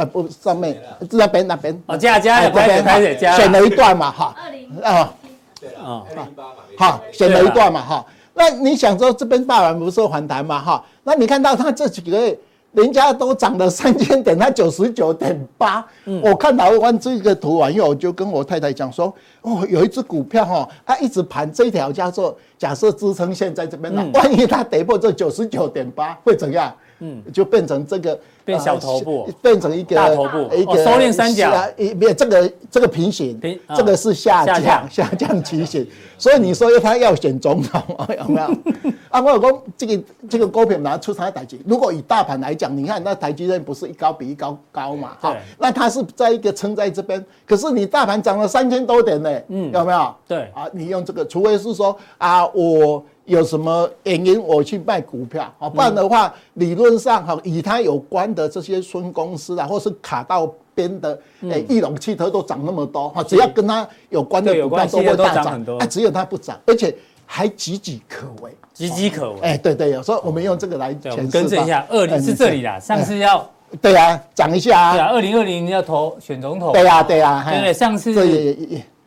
[0.05, 0.81] 不是那，不上面，
[1.11, 4.35] 那边那边，哦，加加，开始开始加，选了一段嘛，哈，
[4.83, 5.13] 啊，
[5.59, 12.37] 对啊，二零一八嘛，好，选了一段嘛，哈，那你想说这边大盘不是反弹嘛，哈，那你看到它这几个月。
[12.71, 15.83] 人家都涨了三千点，它九十九点八。
[16.21, 26.71] 我看到完这个图完以后，我就跟我太太讲说：“哦，有一只股票哈，它一直盘这条叫做假设支撑线在这边了，万一它跌破这九十九点八，会怎样？
[26.99, 33.39] 嗯，就变成这个。”变小头部，变成一个大头部，一个收敛三角，一没有这个这个平行，
[33.77, 35.85] 这个是下降下降 曲线，
[36.17, 37.79] 所以你说他要选总统
[38.17, 38.47] 有没有？
[39.09, 45.15] 啊，我有说这个这个股票拿出它台积，如果以大盘来讲，你看那台积电不是一高比一高高嘛？
[45.19, 50.15] 哈，那它是在一个撑在这边，可是你大盘涨了三千多点呢，嗯，有没有？
[50.27, 53.03] 对啊，你用这个，除非是说啊我。
[53.29, 55.43] 有什么原因我去卖股票。
[55.59, 55.69] 啊？
[55.69, 69.39] 不然的话，理论上哈，与它有关的这些孙公司啊，或是卡到边的，诶，翼龙汽车都涨那么多哈，只要跟它有关的股票都会大涨，哎，只有它不涨，而且还岌岌可危，岌岌可危。
[69.41, 73.47] 哎，对对，有时候我们用这个来更正一下，二零是这里啦，上次要
[73.81, 78.13] 对啊，涨一下啊，对啊，二零二零要投选总统，对啊对啊，对对，上次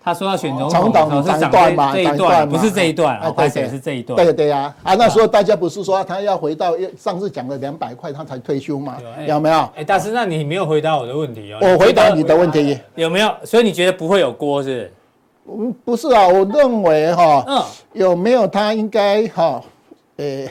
[0.04, 4.16] 他说要选总统，总统是段嘛，这一段不是这一段，而且是这一段。
[4.16, 8.96] 对对呀，啊，那时候大家不是说他要回到上次讲的两百块，他才退休吗？
[9.26, 9.68] 有没有？
[9.76, 11.58] 哎，大师，那你没有回答我的问题哦。
[11.60, 13.32] 我回答你的问题，有没有？
[13.44, 14.92] 所以你觉得不会有锅是？
[15.48, 17.62] 嗯，不是啊，我认为哈，嗯，
[17.92, 19.62] 有没有他应该哈，
[20.16, 20.50] 诶。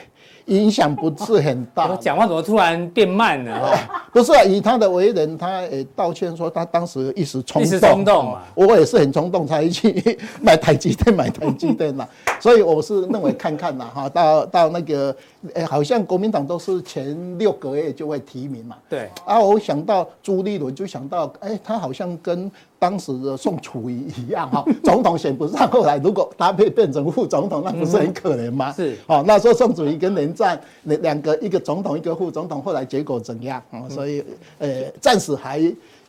[0.58, 1.88] 影响不是很大。
[1.92, 3.60] 我讲话怎么突然变慢了？
[3.60, 7.64] 哈， 不是啊，以他的为人，他也道歉说他当时一时冲动。
[7.64, 8.42] 一时冲动嘛。
[8.54, 12.08] 我也是很冲动才去买台积电，买台积电啦。
[12.40, 15.16] 所以我是认为看看啦，哈，到到那个，
[15.54, 18.76] 哎，好像国民党都是前六个月就会提名嘛。
[18.90, 19.10] 对。
[19.26, 22.52] 啊，我想到朱立伦，就想到，哎，他好像跟。
[22.82, 28.74] 当时的宋楚瑜一样哈， 总统选不上，后来如果搭配变成副总统，那不是很可怜吗？
[28.74, 33.62] 是，哦，那时候宋楚瑜跟连战两两个，一个总统，一个副总统，后来结果怎样？
[33.70, 34.24] 哦所以，
[34.58, 35.60] 呃，暂时还，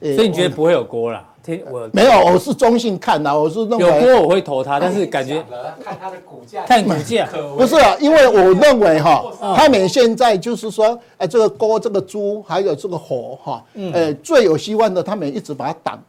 [0.01, 1.23] 所以你觉得不会有锅了？
[1.43, 5.43] 听我没有，我是中性看的，我是认为有锅我会投它，但是感觉
[5.85, 9.25] 看它的股价，看股价不是啊，因为我认为哈，
[9.57, 16.01] 他们现在就是说，哎，这个锅、这个猪还有这个火哈，呃，最有希望的，他们一直把它挡，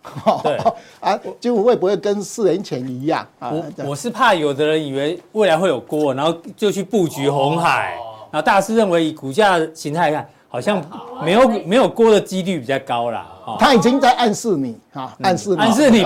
[0.43, 0.57] 对
[0.99, 3.51] 啊，就会不会跟四年前一样啊？
[3.51, 7.97] 我我是怕有的人以为未来会有锅，然后就去布局红海，
[8.29, 10.29] 然后大师认为以股价形态来看。
[10.53, 10.79] 好像
[11.23, 13.25] 没有没有过的几率比较高啦，
[13.57, 16.03] 他已经在暗示你啊，暗示暗示你，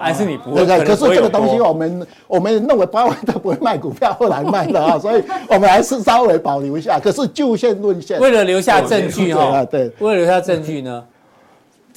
[0.00, 0.66] 暗示你不会。
[0.66, 6.98] 可是这个东西我们我们认为八万都不会卖股票，后来卖的啊，所以我们还是稍微保留一下。
[6.98, 11.04] 可是就线论线，为了留下证据哈，对，为了留下证据呢。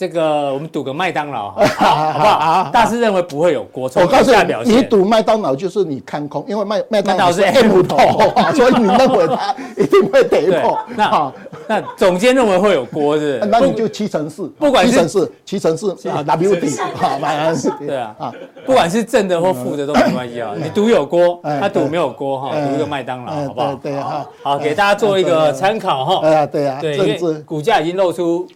[0.02, 2.68] 这个我们赌个麦当劳， 好不好？
[2.74, 3.84] 大师认为不会有锅。
[3.94, 4.32] 我告诉
[4.66, 7.98] 你，你赌麦当劳就是你看空，因为麦麦当劳是 M 头，
[8.56, 10.80] 所以你认为它一定会跌破。
[10.96, 11.32] 那
[11.68, 13.38] 那总监认为会有锅是？
[13.52, 17.70] 那你就七成四，不管七成四，七成四啊，W D 好，马上是。
[17.86, 18.34] 对啊，啊，
[18.66, 20.54] 不管是正的或负的都没关系啊。
[20.58, 23.76] 你赌有锅，他赌没有锅哈，赌一个麦当劳，好不好？
[23.76, 26.22] 对啊，好，给大家做一个参考哈。
[26.22, 28.48] 对啊，对啊，对，因为股价已经露出。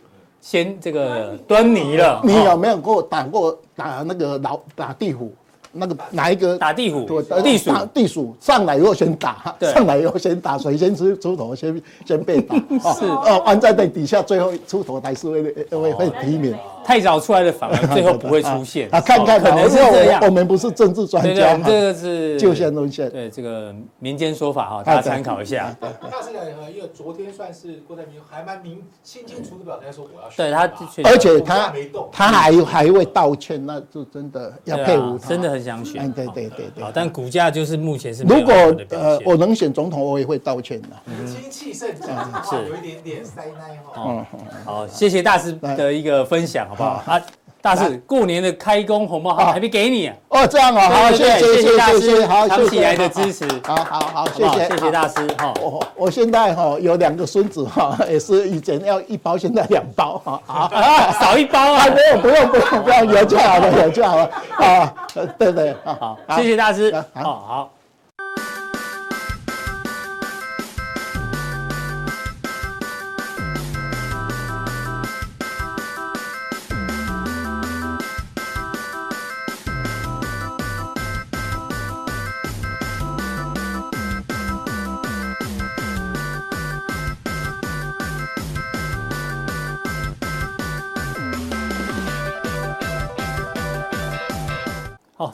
[0.45, 5.33] 先这个端倪了，你有没有给我打过打那个老打地虎？
[5.71, 7.03] 那个哪一个打地虎？
[7.41, 12.55] 地鼠地鼠上来以后先打，上来以后先打，谁先出出头先先被打。
[12.93, 16.55] 是哦，安在在底下最后出头才是会会会提名。
[16.85, 19.01] 太早出来的反而 最后不会出现啊！
[19.01, 20.21] 看看可能是这样。
[20.23, 23.09] 我们不是政治专家，我们这个是就线论线。
[23.09, 25.75] 对这个民间说法哈，大家参考一下。
[25.81, 30.45] 大师讲，因为昨天算是郭台铭还蛮明清清楚楚表态说我要选。
[30.45, 31.73] 对他，而且他
[32.11, 36.11] 他还还会道歉，那就真的要佩服他，真的很想选。
[36.11, 36.83] 对对对对。
[36.83, 38.21] 好，但股价就是目前是。
[38.23, 38.53] 如果
[38.91, 40.89] 呃我能选总统，我也会道歉的。
[41.25, 43.93] 精气神是有一点点塞奶哈。
[43.97, 44.25] 嗯，
[44.63, 46.67] 好，谢谢大师的一个分享。
[46.77, 47.13] 好不好？
[47.17, 47.21] 啊？
[47.61, 55.51] 大师，过年的开工红包还没给你哦，这样哦，好，谢谢谢谢大师，好，长期来的支持，好好好，谢谢谢谢大师哈。
[55.59, 64.29] 我我现在哈有两个孙子哈，也是以前要一包，现在两包哈，啊， 少一包啊，没有不用不用不用，有就好了有就好了。
[64.59, 64.93] 啊，
[65.39, 67.71] 对对，好，谢谢大师，好好。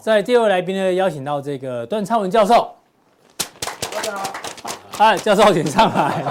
[0.01, 2.73] 在第二位来宾呢，邀请到这个段昌文教授。
[3.93, 4.33] 大家好。
[4.97, 6.23] 哎，教授请上来。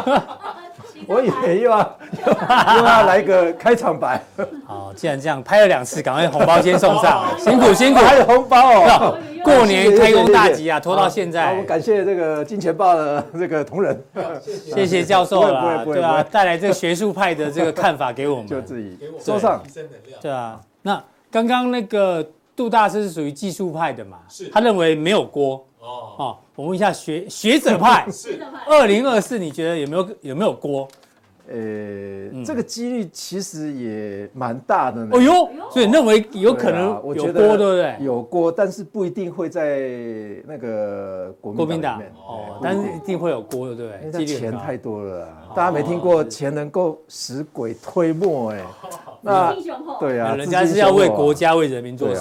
[1.07, 1.79] 我以为又要
[2.77, 4.21] 又要来个开场白。
[4.67, 9.17] 好，既然这样拍了两次，赶快红包先送上，辛 苦辛苦，还有红包哦。
[9.45, 11.51] 过年开工大吉啊，拖到现在。
[11.51, 13.97] 我们感谢这个金钱豹的这个同仁，
[14.75, 19.63] 谢谢教授了，对啊，带来这个学术派的这个看法给我们，就自己说上。
[20.21, 21.01] 对啊，那
[21.31, 22.27] 刚刚那个
[22.61, 24.19] 杜大师是属于技术派的嘛？
[24.29, 25.67] 是，他认为没有锅。
[25.79, 28.07] 哦，我问一下学学者派，
[28.67, 30.87] 二零二四你觉得有没有有没有锅？
[31.53, 31.57] 呃，
[32.33, 35.11] 嗯、这个几率其实也蛮大的呢。
[35.15, 37.97] 哦呦，所以认为有可能有锅，对不对？
[37.99, 39.81] 有锅，但是不一定会在
[40.47, 42.01] 那个国民党。
[42.15, 44.25] 哦，但是一定会有锅，对不对？
[44.25, 48.65] 钱太多了，大家没听过钱能够使鬼推磨哎。
[49.21, 49.53] 那
[49.99, 52.21] 对啊，人家是要为国家、为人民做事。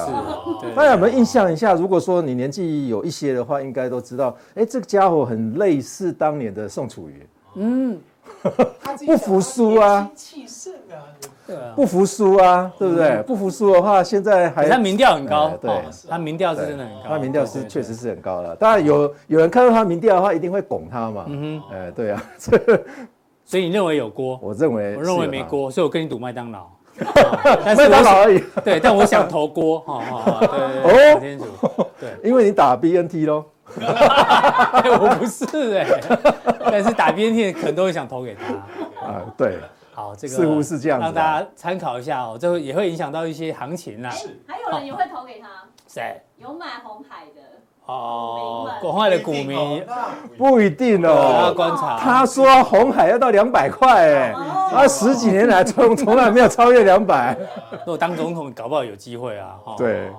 [0.75, 1.75] 大家有没有印象一下？
[1.75, 7.27] 如果说你年纪有一些的话，应该都知道，哎，这个家伙很类似当年的宋楚瑜。
[7.53, 7.99] 嗯。
[9.05, 10.09] 不服输啊！
[10.15, 11.73] 气盛啊！
[11.75, 13.21] 不服输啊，对不对？
[13.23, 15.71] 不服输的话，现在还他民调很高，对，
[16.07, 18.55] 他民调是真的很高，他民调是确实是很高了。
[18.55, 21.25] 当然有有人看到他民调的话，一定会拱他嘛。
[21.27, 22.23] 嗯哼，哎，对啊，
[23.45, 24.39] 所以你认为有锅？
[24.43, 26.67] 我认为我认为没锅，所以我跟你赌麦当劳。
[27.75, 28.43] 麦当劳而已。
[28.63, 29.79] 对，但我想投锅。
[29.79, 33.45] 哈哈，对，哦，对，因为你打 BNT 喽。
[34.99, 35.87] 我不是哎，
[36.65, 38.53] 但是打 BNT 可能都会想投给他
[39.05, 39.21] 啊。
[39.37, 39.59] 对，
[39.93, 42.37] 好，这个似乎是这样，让大家参考一下哦。
[42.39, 44.09] 这也会影响到一些行情啦。
[44.09, 45.47] 是，还有人也会投给他。
[45.87, 46.21] 谁？
[46.37, 47.41] 有买红海的
[47.85, 49.83] 哦，国外的股民
[50.37, 51.41] 不一定哦。
[51.49, 51.97] 要观察。
[51.97, 54.35] 他说红海要到两百块哎，
[54.71, 57.35] 他十几年来从从来没有超越两百。
[57.71, 59.55] 如果当总统，搞不好有机会啊。
[59.77, 60.09] 对。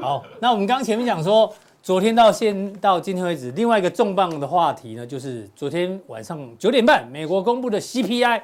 [0.00, 1.52] 好，那我们刚刚前面讲说。
[1.82, 8.40] 昨天到现到今天为止，另外一个重磅的话题呢，就是昨天晚上九点半，美国公布的 CPI，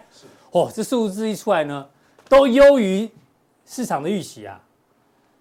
[0.50, 1.86] 哦，这数字一出来呢，
[2.28, 3.08] 都优于
[3.64, 4.60] 市场的预期啊。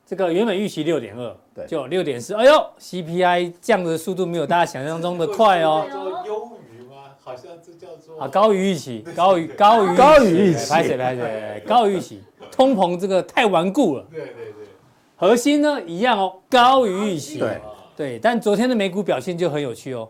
[0.06, 2.36] 这个原本预期六点二，对，就六点四。
[2.36, 5.88] 哎呦，CPI 降的速度没有大家想象中的快哦。
[5.90, 6.98] 叫优于吗？
[7.24, 12.22] 好像这叫做啊，高于预期， 高于高于高于预期，拍谁拍谁，高于预期，
[12.52, 14.06] 通膨这个太顽固了。
[14.12, 14.68] 对对对，
[15.16, 17.40] 核心呢一样哦，高于预期。
[17.40, 17.60] 对。
[17.98, 20.08] 对，但昨天的美股表现就很有趣哦。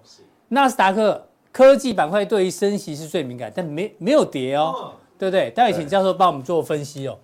[0.50, 5.50] 纳斯达克科技板块对于升息是最敏感，但没没有跌哦，对不对？
[5.52, 7.18] 待会请教授帮我们做分析哦。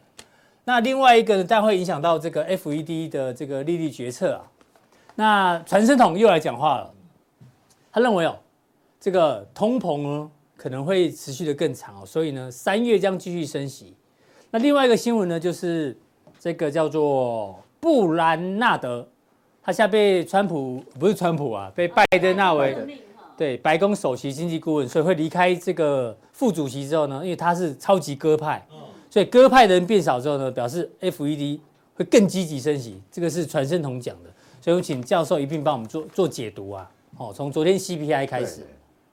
[0.63, 4.41] 那另外一个呢，待会影响到这个 FED 的这个利率决策啊。
[5.15, 6.93] 那传声筒又来讲话了，
[7.91, 8.39] 他认为哦，
[9.01, 13.93] 这个通膨呢可能会持续的更长哦，所以呢三月将继续升息。
[14.49, 15.97] 那另外一个新闻呢，就是
[16.39, 19.05] 这个叫做布兰纳德。
[19.65, 22.75] 他现在被川普不是川普啊，被拜登纳为
[23.37, 28.63] 对白宫首席经济顾问，所以会离开这个副主席之后呢，因为他是超级鸽派，
[29.09, 31.59] 所以鸽派的人变少之后呢，表示 FED
[31.95, 36.91] 会更积极升息，这个是传声筒讲的，所以我们请教授一并帮我们做做解读啊。
[37.17, 38.67] 哦，从昨天 CPI 开始。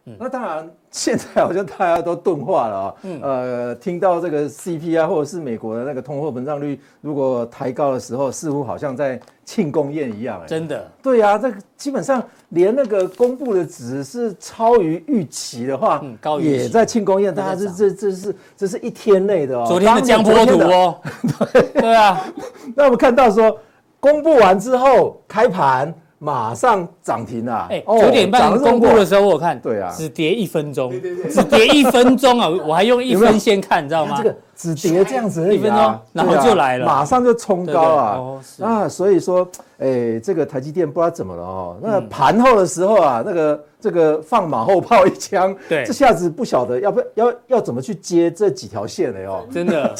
[0.06, 2.94] 嗯、那当然，现在好像大家都钝化了啊。
[3.02, 10.40] 嗯、呃，听到这个 CPI 或者是美国的那个通货膨胀率如果抬高的时候，似乎好像在庆功宴一样。
[10.46, 10.90] 真的？
[11.02, 17.34] 对呀、啊，这个基本上连那个公布的值是超于预期的话，嗯、高于也在庆功宴。
[17.34, 19.66] 大家这这这是这是一天内的哦。
[19.68, 20.98] 昨天的江波图哦。
[21.52, 22.24] 对对啊。
[22.74, 23.58] 那我们看到说，
[24.00, 25.94] 公布完之后开盘。
[26.22, 27.66] 马上涨停了！
[27.70, 30.92] 哎，九点半公布的时候，我看对啊，只跌一分钟，
[31.30, 32.46] 只跌一分钟啊！
[32.66, 34.18] 我还用一分先看，你知道吗？
[34.18, 38.20] 这个只跌这样子，一分钟，然后就来了，马上就冲高啊！
[38.60, 39.48] 啊，所以说，
[39.78, 41.76] 哎，这个台积电不知道怎么了哦。
[41.80, 49.46] 那盘后的时候啊，那个这个放马后炮一枪，对，这下子不晓得要不要要怎么去接这几条线了哦。
[49.50, 49.94] 真的，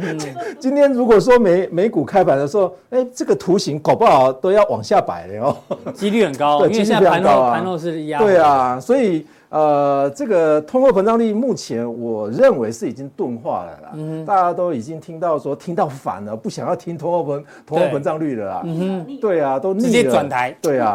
[0.60, 5.56] 今天如果说美美股开盘的时候，哎，这个图形搞不好都要往下摆了哦，
[5.94, 9.26] 几率很高，因为现在盘后盘后是压，对啊，所以。
[9.52, 18.62] 呃，这个通货膨胀率目前我认为是已经钝化了啦，嗯、大家都已经听到说听到烦了，不想要听通货膨通货膨胀率了啦。
[18.64, 19.86] 嗯，对啊，都腻了。
[19.86, 20.56] 直接转台。
[20.62, 20.94] 对啊，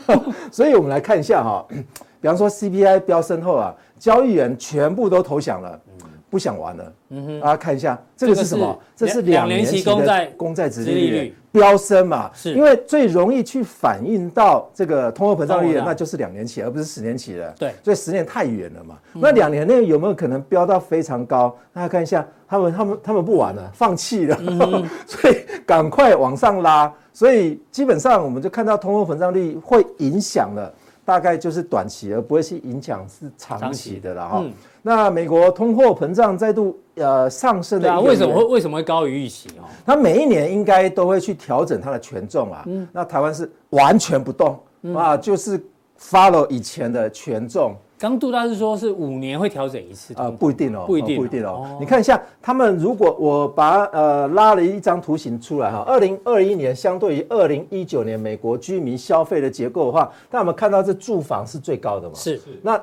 [0.52, 1.64] 所以我们来看一下哈，
[2.20, 5.80] 比方说 CPI 飙升后啊，交易员全部都投降了，
[6.28, 6.92] 不想玩了。
[7.10, 8.78] 嗯哼，大家看一下这个是什么？
[8.96, 12.30] 这是两年期公债公债殖利率飙升嘛？
[12.34, 17.54] 是，因为最容易去反映到这个通货膨胀率的，那就是两年期，而不是十年期了。
[17.58, 18.98] 对，所以十年太远了嘛。
[19.12, 21.56] 那两年内有没有可能飙到非常高？
[21.72, 24.36] 大家看一下，他们他们他们不玩了，放弃了，
[25.06, 26.92] 所以赶快往上拉。
[27.12, 30.72] 所以基本上我们就看到通货膨胀率会影响了。
[31.06, 34.40] 大概就是短期，而不会去影响是长期的了哈。
[34.42, 34.52] 嗯、
[34.86, 39.66] 那美国通货膨胀再度呃上升的，为什么会为什么会高于预期哦？
[39.84, 42.62] 它每一年应该都会去调整它的权重啊。
[42.66, 45.60] 嗯、那台湾是完全不动、嗯、啊，就是
[46.00, 47.74] follow 以前的权重。
[47.98, 51.66] 刚杜大师说是五年会调整一次啊，不一定哦，不一定，不一定哦。
[51.80, 62.14] 你看一下，他们如果我把呃拉了一张图形出来哈，二零二一年相对于二零一九年美国居民消费的结构的话，那我们看到这住房是最高的嘛？
[62.14, 62.80] 是，那。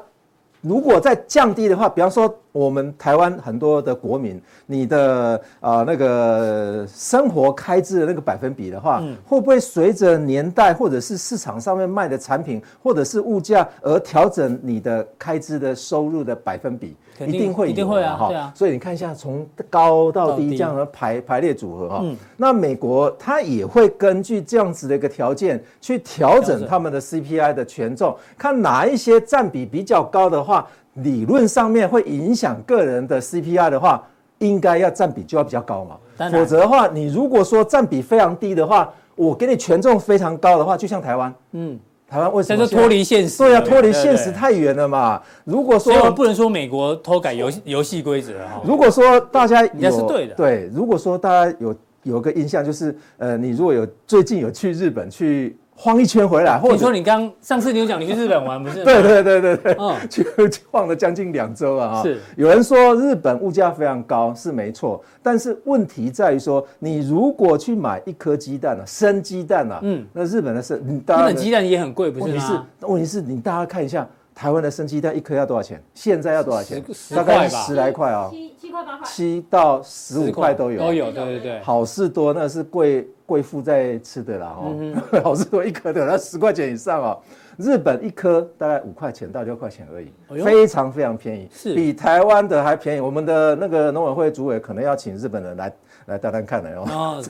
[0.63, 16.95] 如果再降低的话，比方说我们台湾很多的国民，你的啊、呃、那个生活开支的那个百分比的话，嗯、会不会随着年代或者是市场上面卖的产品或者是物价而调整你的开支的收入的百分比？
[17.17, 18.17] 肯定一定会，一定会啊！
[18.27, 21.99] 对啊，所以你看一下从高到低这样的排排列组合哈。
[22.03, 30.67] 嗯、那美国它也会根据这样子的一个条件去调整他们的 CPI 的权重，看哪一些占比比较高的话。
[30.95, 34.03] 理论上面会影响个人的 CPI 的话，
[34.39, 35.97] 应该要占比就要比较高嘛。
[36.29, 42.67] 否则的话，你如果说占比非常低的话，我给你权重非常高的话，就像台湾，嗯，台湾为什么？
[42.67, 43.39] 脱离现实？
[43.39, 45.21] 对呀，脱离现实太远了嘛。
[45.43, 48.61] 如果说，不能说美国偷改游戏游戏规则哈。
[48.63, 50.69] 如果说大家应该是对的，对。
[50.73, 55.57] 如果说大家有有个印象，就是呃，你如果有最近有去日本去。
[55.83, 58.85] 晃一圈回来，或者说你刚上次你有讲你去日本玩不是？
[58.85, 60.25] 对对对对对，嗯， 去
[60.71, 62.01] 晃了将近两周了啊。
[62.01, 72.33] 是，有人说日本物价非常高是没错，但是问题在于说，你如果去买一颗鸡蛋啊，生鸡蛋啊，嗯，那日本的生，日本鸡蛋也很贵，不是吗？
[72.33, 74.07] 问题是，问题是你大家看一下。
[74.35, 75.79] 台湾的生鸡蛋一颗要多少钱？
[75.93, 76.83] 现在要多少钱？
[77.15, 81.59] 大概十来块哦，七七块八块，七到十五块都有，都有，对对对。
[81.59, 84.75] 好事多那是贵贵妇在吃的啦哦，
[85.23, 87.19] 好市多一颗的那十块钱以上哦。
[87.57, 91.75] 日本一颗大概五块钱到六块钱而已，非常非常便宜，是。
[91.75, 92.99] 比台湾的还便宜。
[92.99, 95.73] 我们的那个农委会主委可能要请日本人来
[96.07, 97.21] 来谈谈看的哦。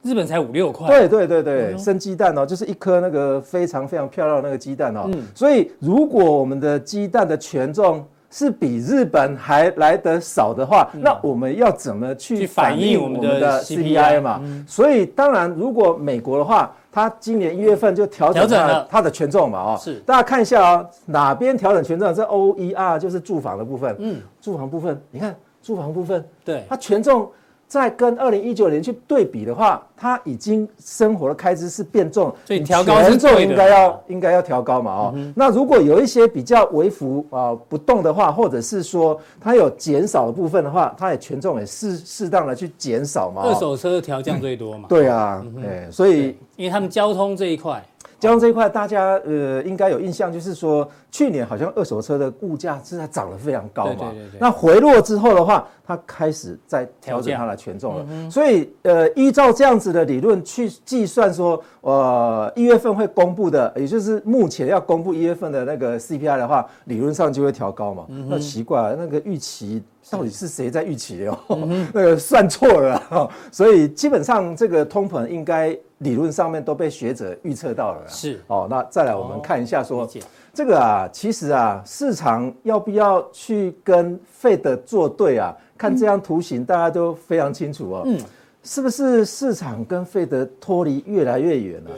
[0.00, 5.02] 日本才五六块，对对对对，生鸡蛋哦，就是一颗那个非常非常漂亮的那个鸡蛋哦。
[5.12, 14.40] 嗯，所以如果我们的鸡蛋的权重是比日本还来得少的话，那我们要怎么去反映我们的 CPI 嘛？
[14.66, 19.94] 所以当然，如果美国的话，它今年一月份就调整了它的权重嘛，哦，是。
[20.00, 22.12] 大家看一下哦，哪边调整权重？
[22.14, 27.30] 这 OER 就是住房的部分，嗯，住房部分，你看住房部分，对，它权重。
[27.68, 33.12] 再跟二零一九年去对比的话，它已经生活的开支是变重，所以调高是
[33.42, 35.12] 应该要应该要调高嘛哦。
[35.14, 43.42] 嗯、那如果有一些比较微幅啊不动的话，或者是说它有减少的部分的话，它也权重也适适当的去减少嘛。
[43.42, 44.88] 二手车调降最多嘛？
[44.88, 47.84] 嗯、对啊，哎、所以因为他们交通这一块。
[48.18, 53.94] 交通这一块，大家呃应该有印象，就是说去年好像二手车的物价是在涨得非常高嘛。
[53.94, 54.40] 对对对对。
[54.40, 58.06] 那回落之后的话，它开始在调整它的权重了。
[58.10, 68.04] 嗯、所以呃，依照这样子的理论去计算说，呃，一月份会公布的，也就是目前要公布一月份的那个 CPI 的话，理论上就会调高嘛。
[68.08, 71.38] 嗯、那奇怪，那个预期到底是谁在预期哦？
[71.50, 73.30] 嗯、 那个算错了。
[73.52, 75.78] 所以基本上这个通膨应该。
[75.98, 78.66] 理论上面都被学者预测到了，是哦。
[78.70, 80.22] 那再来我们看一下说，说
[80.54, 85.54] 这个啊，其实啊，市场要不要去跟费德作对啊？
[85.76, 88.02] 看这张图形，大家都非常清楚哦。
[88.04, 88.18] 嗯，
[88.62, 91.90] 是不是市场跟费德脱离越来越远了？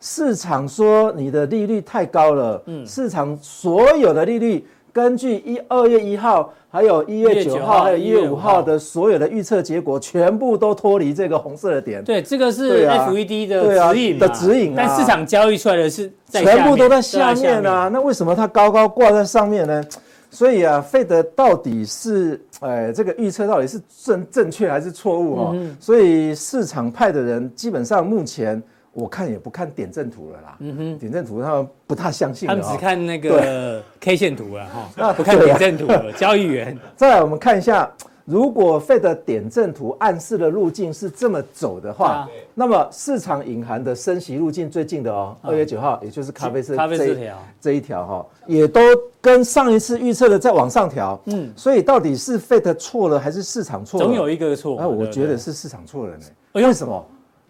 [0.00, 4.66] 市场说你的利率太高了，嗯，市场所有的利率。
[4.98, 12.02] 根据一二月一号，还有一月九号，还有一月五号的所有的预测结果，全部都脱离这个红色的点。
[12.02, 14.74] 对，这个是 FED 的指引的指引。
[14.76, 17.86] 但市场交易出来的是全部都在下面啊。
[17.86, 19.84] 那为什么它高高挂在上面呢？
[20.30, 25.54] 所以啊，Fed 到底是哎，这个预测到底是正正确还是错误哈？
[25.78, 28.60] 所以市场派的人基本上目前。
[28.98, 36.12] 我看也不看点阵图了啦，嗯哼，点阵图他们不太相信，他们只看那个 K 线图了哈，那 不看点阵图了。
[36.18, 37.88] 交易员，再来我们看一下，
[38.24, 47.38] 如果 Fed 的点阵图暗示的路径是这么走的话，那么市场隐含的升息路径最近的哦，二月九号，也就是咖啡色这一条。
[47.60, 48.80] 这一条哈，也都
[49.20, 54.06] 跟上一次预测的再往上调，嗯，所以到底是 Fed 错了还是市场错了？
[54.06, 54.76] 总有一个错。
[54.78, 56.24] 哎，我觉得是市场错了呢。
[56.52, 57.06] 为什么？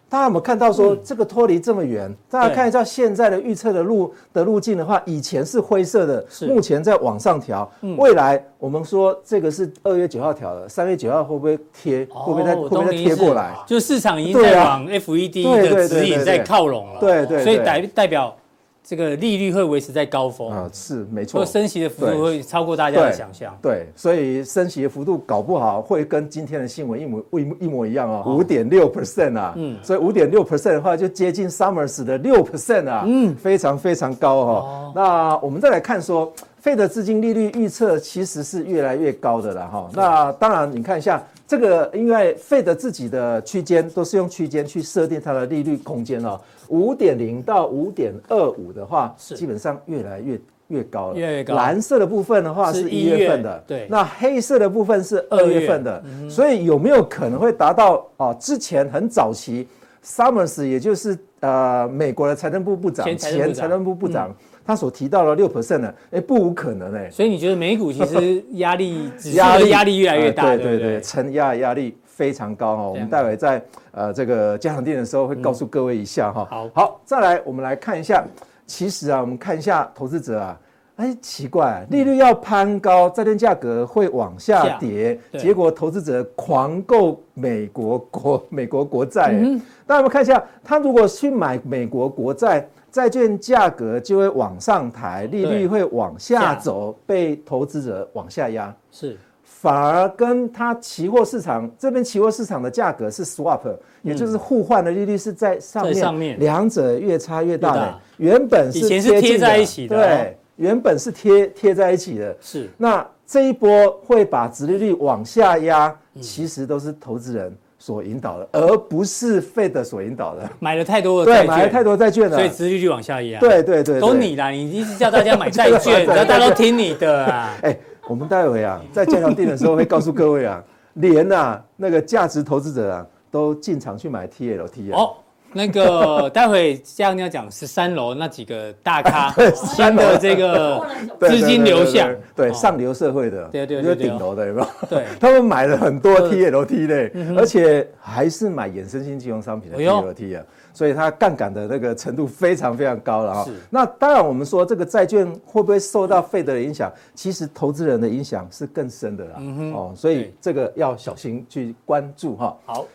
[0.09, 2.11] 大家有没有看到说这个脱离这么远？
[2.29, 7.69] 大家看一下现在的预测的路的路径的话，以前是灰色的，目前在往上调。
[7.97, 12.05] 未来我们说这个是二月九号调的，三月九号会不会贴？
[12.09, 13.55] 会不会再会不会再贴过来？
[13.67, 16.99] 就市场已经在往 FED 的指引在靠拢了。
[16.99, 18.35] 对对，所以代代表。
[18.83, 20.51] 这个利率会维持在高峰。
[20.51, 21.45] 啊，是没错。
[21.45, 23.55] 升息的幅度会超过大家的想象。
[23.61, 34.93] 对，所以升息的幅度搞不好会跟今天的新闻一模一一模一样哦，五点六 percent 啊，嗯，所以五点六 percent 的话就接近 Summers 的六 percent 啊，嗯，非常非常高哦。
[34.95, 39.89] 那我们再来看说，Fed 的资金利率预测其实是越来越高的了哈。
[39.93, 46.39] 那当然，你看一下这个，因为 Fed 自己的区间都是用区间去设定它的利率空间哦。
[46.67, 51.15] 五点零到五点二五的话，是基本上越来越越高了。
[51.15, 51.55] 越来越高。
[51.55, 53.87] 蓝色的部分的话是一月份的，对。
[53.89, 58.31] 那黑色的部分是二月份的，所以有没有可能会达到啊？
[58.35, 59.67] 之前很早期
[60.05, 64.31] ，Summers 也就是呃美国的财政部部长，前财政部部长，
[64.69, 65.91] 他所提到的六 percent 呢？
[66.11, 67.09] 哎，不无可能哎。
[67.09, 70.55] 所以你觉得美股其实 压力压力压力越来越大？
[70.55, 71.97] 对对对，承压压力。
[72.05, 76.45] 非常高哈，我们待会在呃这个加强店的时候会告诉各位一下哈。
[76.51, 78.21] 好，好，再来我们来看一下，
[78.67, 80.59] 其实啊，我们看一下投资者啊，
[80.97, 89.31] 哎，奇怪，利率要攀高，债券价格会往下跌，结果投资者狂购美国国美国国债。
[89.31, 89.57] 嗯，
[89.87, 98.75] 大家我们看一下，他如果去买美国国债，债券价格就会往上抬，利率会往下走，被投资者往下压。
[98.91, 99.17] 是。
[99.43, 103.59] 反而跟它期货市场这边期货市场的价格是 swap，
[104.03, 107.99] 也就是互换的利率是在上面，上面两者越差越大的。
[108.17, 112.37] 原本是贴在一起的，对，原本是贴贴在一起的。
[112.39, 112.69] 是。
[112.77, 120.47] 那这一波会把殖利率往下压，其实都是投资人所引导的，而不是 Fed 所引导的。
[120.59, 123.39] 买了太多的债券，买了太多债券了，所以殖利率往下压。
[123.39, 127.57] 对对对，都你啦，你一直叫大家买债券， 大家都听你的啊。
[127.63, 127.75] 哎。
[128.07, 130.63] 我们待会啊，在介绍店的时候会告诉各位啊，
[130.95, 134.97] 连啊那个价值投资者啊都进场去买 TLT 啊。
[134.97, 135.13] 哦，
[135.53, 140.85] 那个 待会加强錠要讲十三楼那几个大咖 新的这个
[141.21, 144.67] 资金流向，对上流社会的，对对对，顶楼的有没有？
[144.89, 150.43] 对，他们买了很多 TLT 嘞，而且还是买衍生性金融商品的 TLT 啊。
[150.71, 153.45] 所以它杠杆的那个程度非常非常高了哈。
[153.69, 156.89] 那当然，我们说这个债券会不会受到 Fed 的影响？
[157.13, 159.31] 其实投资人的影响是更深的啦。
[159.73, 162.55] 哦，所以这个要小心去关注哈。
[162.65, 162.85] 好。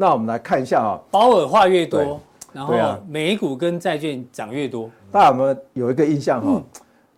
[0.00, 2.18] 那我们来看一下啊，鲍尔话越多，
[2.54, 2.74] 然后
[3.06, 4.88] 美股跟债券涨越多。
[5.12, 6.62] 大家有没有有一个印象哈？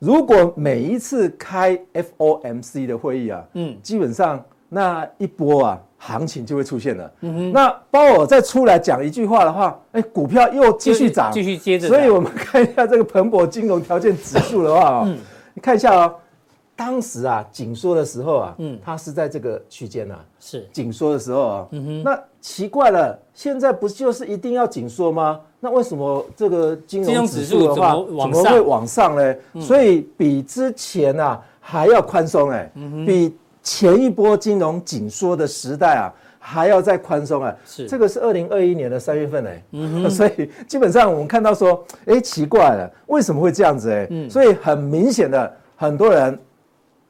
[0.00, 5.80] 如果每一次开 FOMC 的会议啊，嗯，基本上那一波啊。
[6.04, 7.12] 行情就会出现了。
[7.20, 11.86] 嗯哼，那鲍尔再出来讲一句话的话，哎，股票又继续涨，继续接着。
[11.86, 15.16] 所以我们看一下这个彭博金融条件指数的话啊，嗯，
[15.54, 16.12] 你看一下哦，
[16.84, 20.66] 当时啊紧缩的时候啊，嗯，它是在这个区间呐，是。
[20.72, 25.40] 紧缩的时候啊，嗯哼，那奇怪了，现在不就是一定要紧缩吗？
[25.60, 29.34] 那为什么这个金融指数的话怎么会往上呢？
[29.60, 32.70] 所以比之前啊还要宽松哎，
[33.06, 33.36] 比。
[33.64, 37.86] 前一波金融紧缩的时代啊，还要再宽松啊，是。
[37.86, 39.62] 这个是二零二一年的三月份哎，
[40.10, 44.04] 所以基本上我们看到说，哎，奇怪了，为什么会这样子哎？
[44.10, 46.36] 嗯，所以很明显的，很多人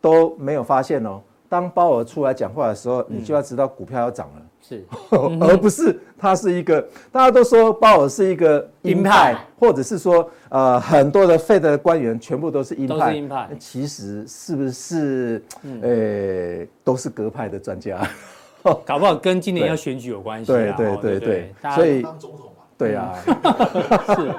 [0.03, 1.23] 都没有发现哦。
[1.49, 4.43] 当鲍尔出来讲话的时候，你就要知道股票要涨了。
[4.61, 4.85] 是，
[5.39, 6.81] 而不是他是一个，
[7.11, 13.49] 大家都说鲍尔是一个鹰派，或者是说，呃，很多的 Fed 的官员全部都是鹰派，都是鹰派。
[13.59, 15.45] 其实是不是，
[15.83, 18.01] 呃，都是鸽派的专家？
[18.87, 20.51] 搞不好跟今年要选举有关系。
[20.51, 22.65] 对对对对，所以当总统嘛。
[22.79, 23.15] 对啊。
[24.17, 24.33] 是。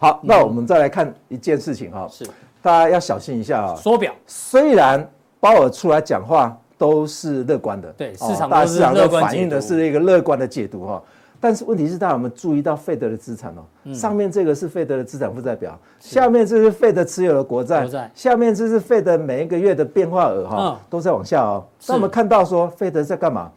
[0.00, 2.24] 好，那我们再来看一件事情哈，是，
[2.62, 3.74] 大家要小心一下啊。
[3.74, 5.08] 缩表，虽然
[5.40, 6.56] 鲍尔出来讲话。
[6.78, 11.02] 都是乐观的，对，市场大市场都反映的是一个乐观的解读哈。
[11.40, 13.92] 但是问题是，大家有没有注意到费德的资产哦？
[13.92, 17.84] 上面这个是费德的资产负债表，下面这是费德持有的国债，
[18.14, 21.66] 下面这是费德每一个月的变化额哈，都在往下哦。
[21.88, 23.50] 那我们看到说费德在干嘛？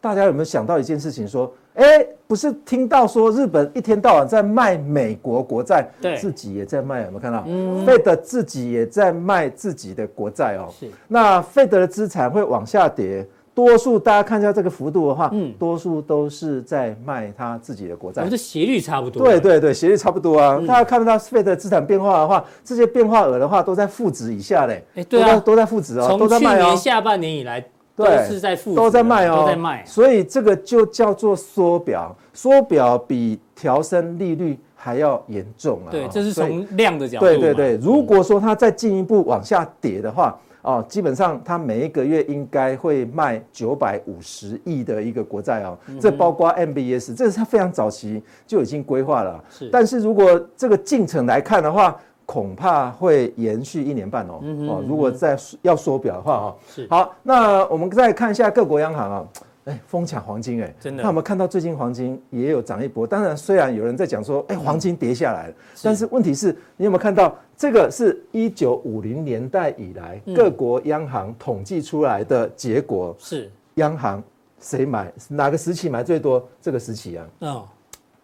[0.00, 1.52] 大家有没有想到一件事情说？
[1.74, 7.42] 哎，不是听到说日本一天到晚在卖美国国债，对，自己也在卖，有没有看到？
[7.44, 10.68] 嗯，Fed 自己也在卖自己的国债哦。
[10.70, 18.30] 是，那 Fed 的资产会往下跌，多数大家看一下这个幅度的话，嗯多数都是在卖他自己的国债我们。
[18.30, 19.26] 这斜率差不多。
[19.26, 20.64] 对对对，斜率差不多嗯啊。
[20.68, 24.84] 大家看不到 Fed 的资产变化的话，这些变化额的话都在负值以下嘞。
[24.94, 26.66] 哎对啊都在负值哦，都从去在卖哦。
[26.66, 27.60] 年下半年以来
[28.00, 29.84] 都对是在负，都在卖哦，都在卖。
[29.84, 35.90] 所以这个就叫做缩表，缩表比调升利率还要严重啊。
[35.90, 37.30] 对，这是从量的角度嘛。
[37.30, 49.42] 对对对，如果说它再进一步往下跌的话，哦，基本上它每一个月应该会卖九百五十亿的一个国债哦，这包括 MBS，这是它非常早期就已经规划了。
[49.50, 51.96] 是但是如果这个进程来看的话，
[52.30, 54.40] 恐怕会延续一年半哦。
[54.68, 59.28] 哦，如果再要缩表的话哦，是好，那我们再看一下各国央行啊。
[59.64, 63.04] 哎，疯抢黄金哎，真的那我们看到最近黄金也有涨一波。
[63.04, 73.12] 当然，虽然有人在讲说，哎，黄金跌下来了，但是问题是，你有没有看到这个是一九五零年代以来各国央行统计出来的结果？
[73.18, 74.22] 是，央行
[74.60, 76.48] 谁买哪个时期买最多？
[76.62, 77.62] 这个时期啊，嗯，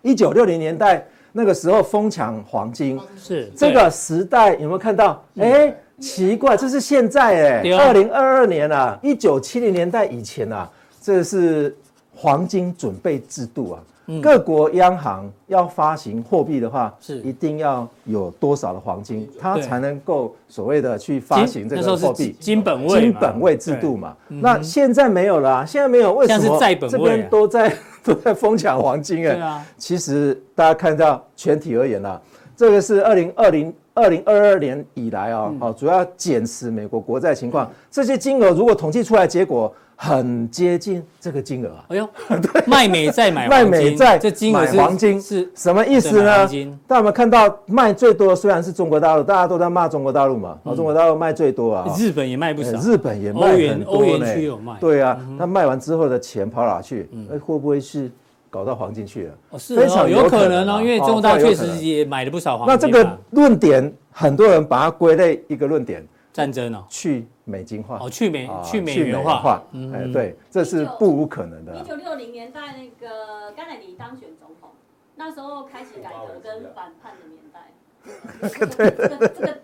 [0.02, 1.04] 一九六零年代
[1.36, 3.52] 那个时候疯抢黄金，是。
[3.54, 5.22] 这个时代有没有看到？
[5.38, 5.70] 哎，
[6.00, 10.66] 奇怪，这是现在哎，二零二二年啊，一九七零年代以前啊，
[10.98, 11.76] 这是
[12.16, 13.80] 黄金准备制度啊。
[14.22, 17.18] 各国央行要发行货币的话，是。
[17.22, 22.36] 一定要有多少的黄金，它才能够所谓的去发行这那个货币。
[22.38, 22.62] 金。
[22.62, 23.96] 本位，金本位制度。
[23.96, 26.56] 嘛，那现在没有了啊、现在没有，为什么？
[26.88, 32.22] 这边都在 都在疯抢黄金哎、啊，其实大家看到全体而言啦，
[32.56, 35.58] 这个是二零二零二零二二年以来啊、嗯。
[35.60, 41.84] 哦，主要减持美国国债情况，这些金额如果统计出来，结果很接近这个金额啊。
[41.88, 42.08] 哎呦，
[42.66, 46.78] 卖美债买卖，美债这金额是买黄金是什么意思呢黄金？
[46.86, 51.94] 大家有没有看到卖最多的虽然是中国大陆，大家都在骂中国大陆嘛，啊中国大陆卖最多啊。
[51.98, 57.08] 日本也卖不少，呃日本也欧卖元欧元很多呢区有卖，对啊，那卖完之后的钱跑哪去？
[57.32, 58.10] 哎，会不会是
[58.50, 59.34] 搞到黄金去了？
[59.50, 63.04] 哦是非常哦，有有可能哦，因为中国大陆确实也买了不少黄金那这。
[63.04, 66.06] 个论点，很多人把它归类一个论点，
[66.36, 67.98] 战争哦，去美金化。
[67.98, 69.90] 哦，去美啊去美元化，嗯。
[69.90, 71.72] 哎，对，这是不无可能的。
[71.72, 71.88] 啊一。
[71.88, 74.68] 九六零年代那个甘乃迪当选总统，
[75.14, 77.72] 那时候开启改革跟反叛的年代。
[78.76, 79.58] 对，这个这个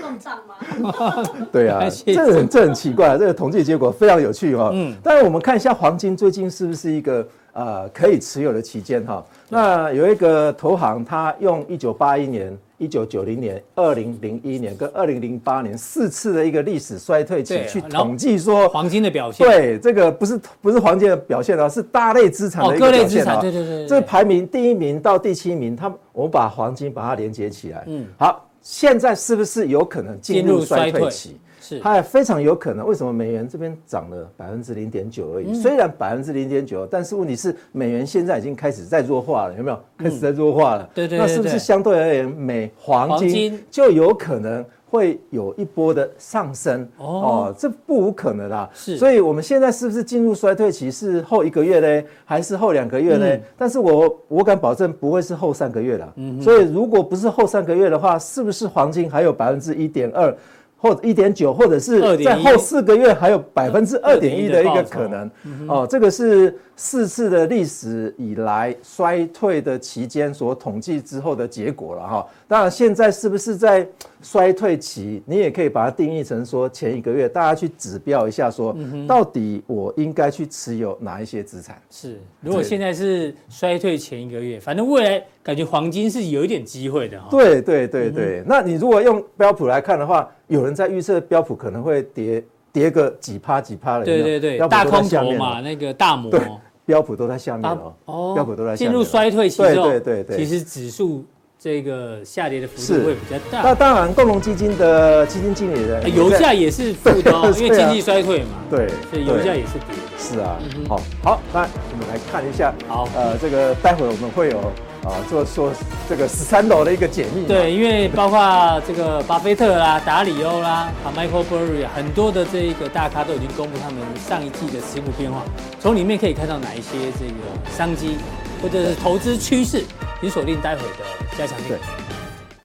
[0.00, 1.24] 动荡吗？
[1.52, 4.70] 对啊， 这很这很奇怪，这个统计结果非常有趣哈、哦。
[4.72, 9.24] 嗯嗯，但是我们看一下黄金最近是不是一个呃可以持有的期间哈？
[9.48, 23.52] 那有一个投行，他用一九八一年、一九九零年、二零零一年跟二零零八年四次的一个历史衰退期去统计说，黄金的表现，对这个不是不是黄金的表现哦，是大类资产哦的，一各类资产，个表现哦。
[23.52, 27.82] 对对对，对这排名第一名到第七名，他我们把黄金把它连接起来。
[27.86, 31.38] 嗯嗯，好，现在是不是有可能进入衰退期？
[31.58, 32.86] 是它也非常有可能。
[32.86, 35.54] 为什么美元这边涨了百分之零点九而已？
[35.54, 39.80] 虽然百分之零点九，但是问题是美元现在已经开始在弱化了，有没有？
[39.96, 40.86] 开始在弱化了。
[40.94, 46.82] 对对对那是不是相对而言，美黄金就有可能会有一波的上升？
[46.98, 48.68] 哦哦，这不无可能啦。
[48.74, 50.90] 是所以我们现在是不是进入衰退期？
[50.90, 53.26] 是后一个月呢，还是后两个月呢？
[53.26, 56.14] 嗯但是我我敢保证不会是后三个月了。
[56.40, 60.34] 所以如果不是后三个月的话，是不是黄金还有百分之一点二？
[60.80, 65.28] 或者一点九，或者是2.1在后四个月还有百分之二点一的一个可能
[65.66, 72.26] 哦，这个是四次的历史以来衰退的期间所统计之后的结果了哈。
[72.46, 73.84] 当然，现在是不是在
[74.20, 75.22] 衰退期？
[75.26, 81.80] 你也可以把它定义成说前一个月，大家去指标一下，说到底我应该去持有哪一些资产？
[81.90, 87.28] 是，如果现在是衰退前一个月，反正未来感觉黄金是有一点机会的哈。
[87.30, 94.04] 对对对对，那你如果用标普来看的话，有人在预测标普可能会跌跌个几趴几趴了。
[94.04, 96.40] 对对对，大空头嘛，那个大摩对，
[96.84, 97.70] 标普都在下面。
[98.04, 101.24] 哦标普都在下进入衰退期之后，对对对对其实指数
[101.60, 103.62] 这个下跌的幅度会比较大。
[103.62, 103.74] 那大。
[103.74, 109.96] 当然，共同基金的基金经理人哎油价也是负的因为经济衰退嘛，对，所以油价也是跌。
[110.18, 113.08] 是啊好，好，那我们来看一下，好。
[113.14, 114.58] 呃，这个待会我们会有
[115.04, 115.72] 啊做说
[116.08, 117.48] 这个十三楼的一个解密嘛。
[117.48, 125.42] 对，因为包括这个巴菲特啦、达里欧啦、啊 Michael Burry 啊，很多的这一个大咖都已经公布他们上一季的持股变化，
[125.80, 128.16] 从里面可以看到哪一些这个商机
[128.62, 129.84] 或者是投资趋势，
[130.20, 131.04] 你锁定待会的
[131.36, 131.64] 加强力。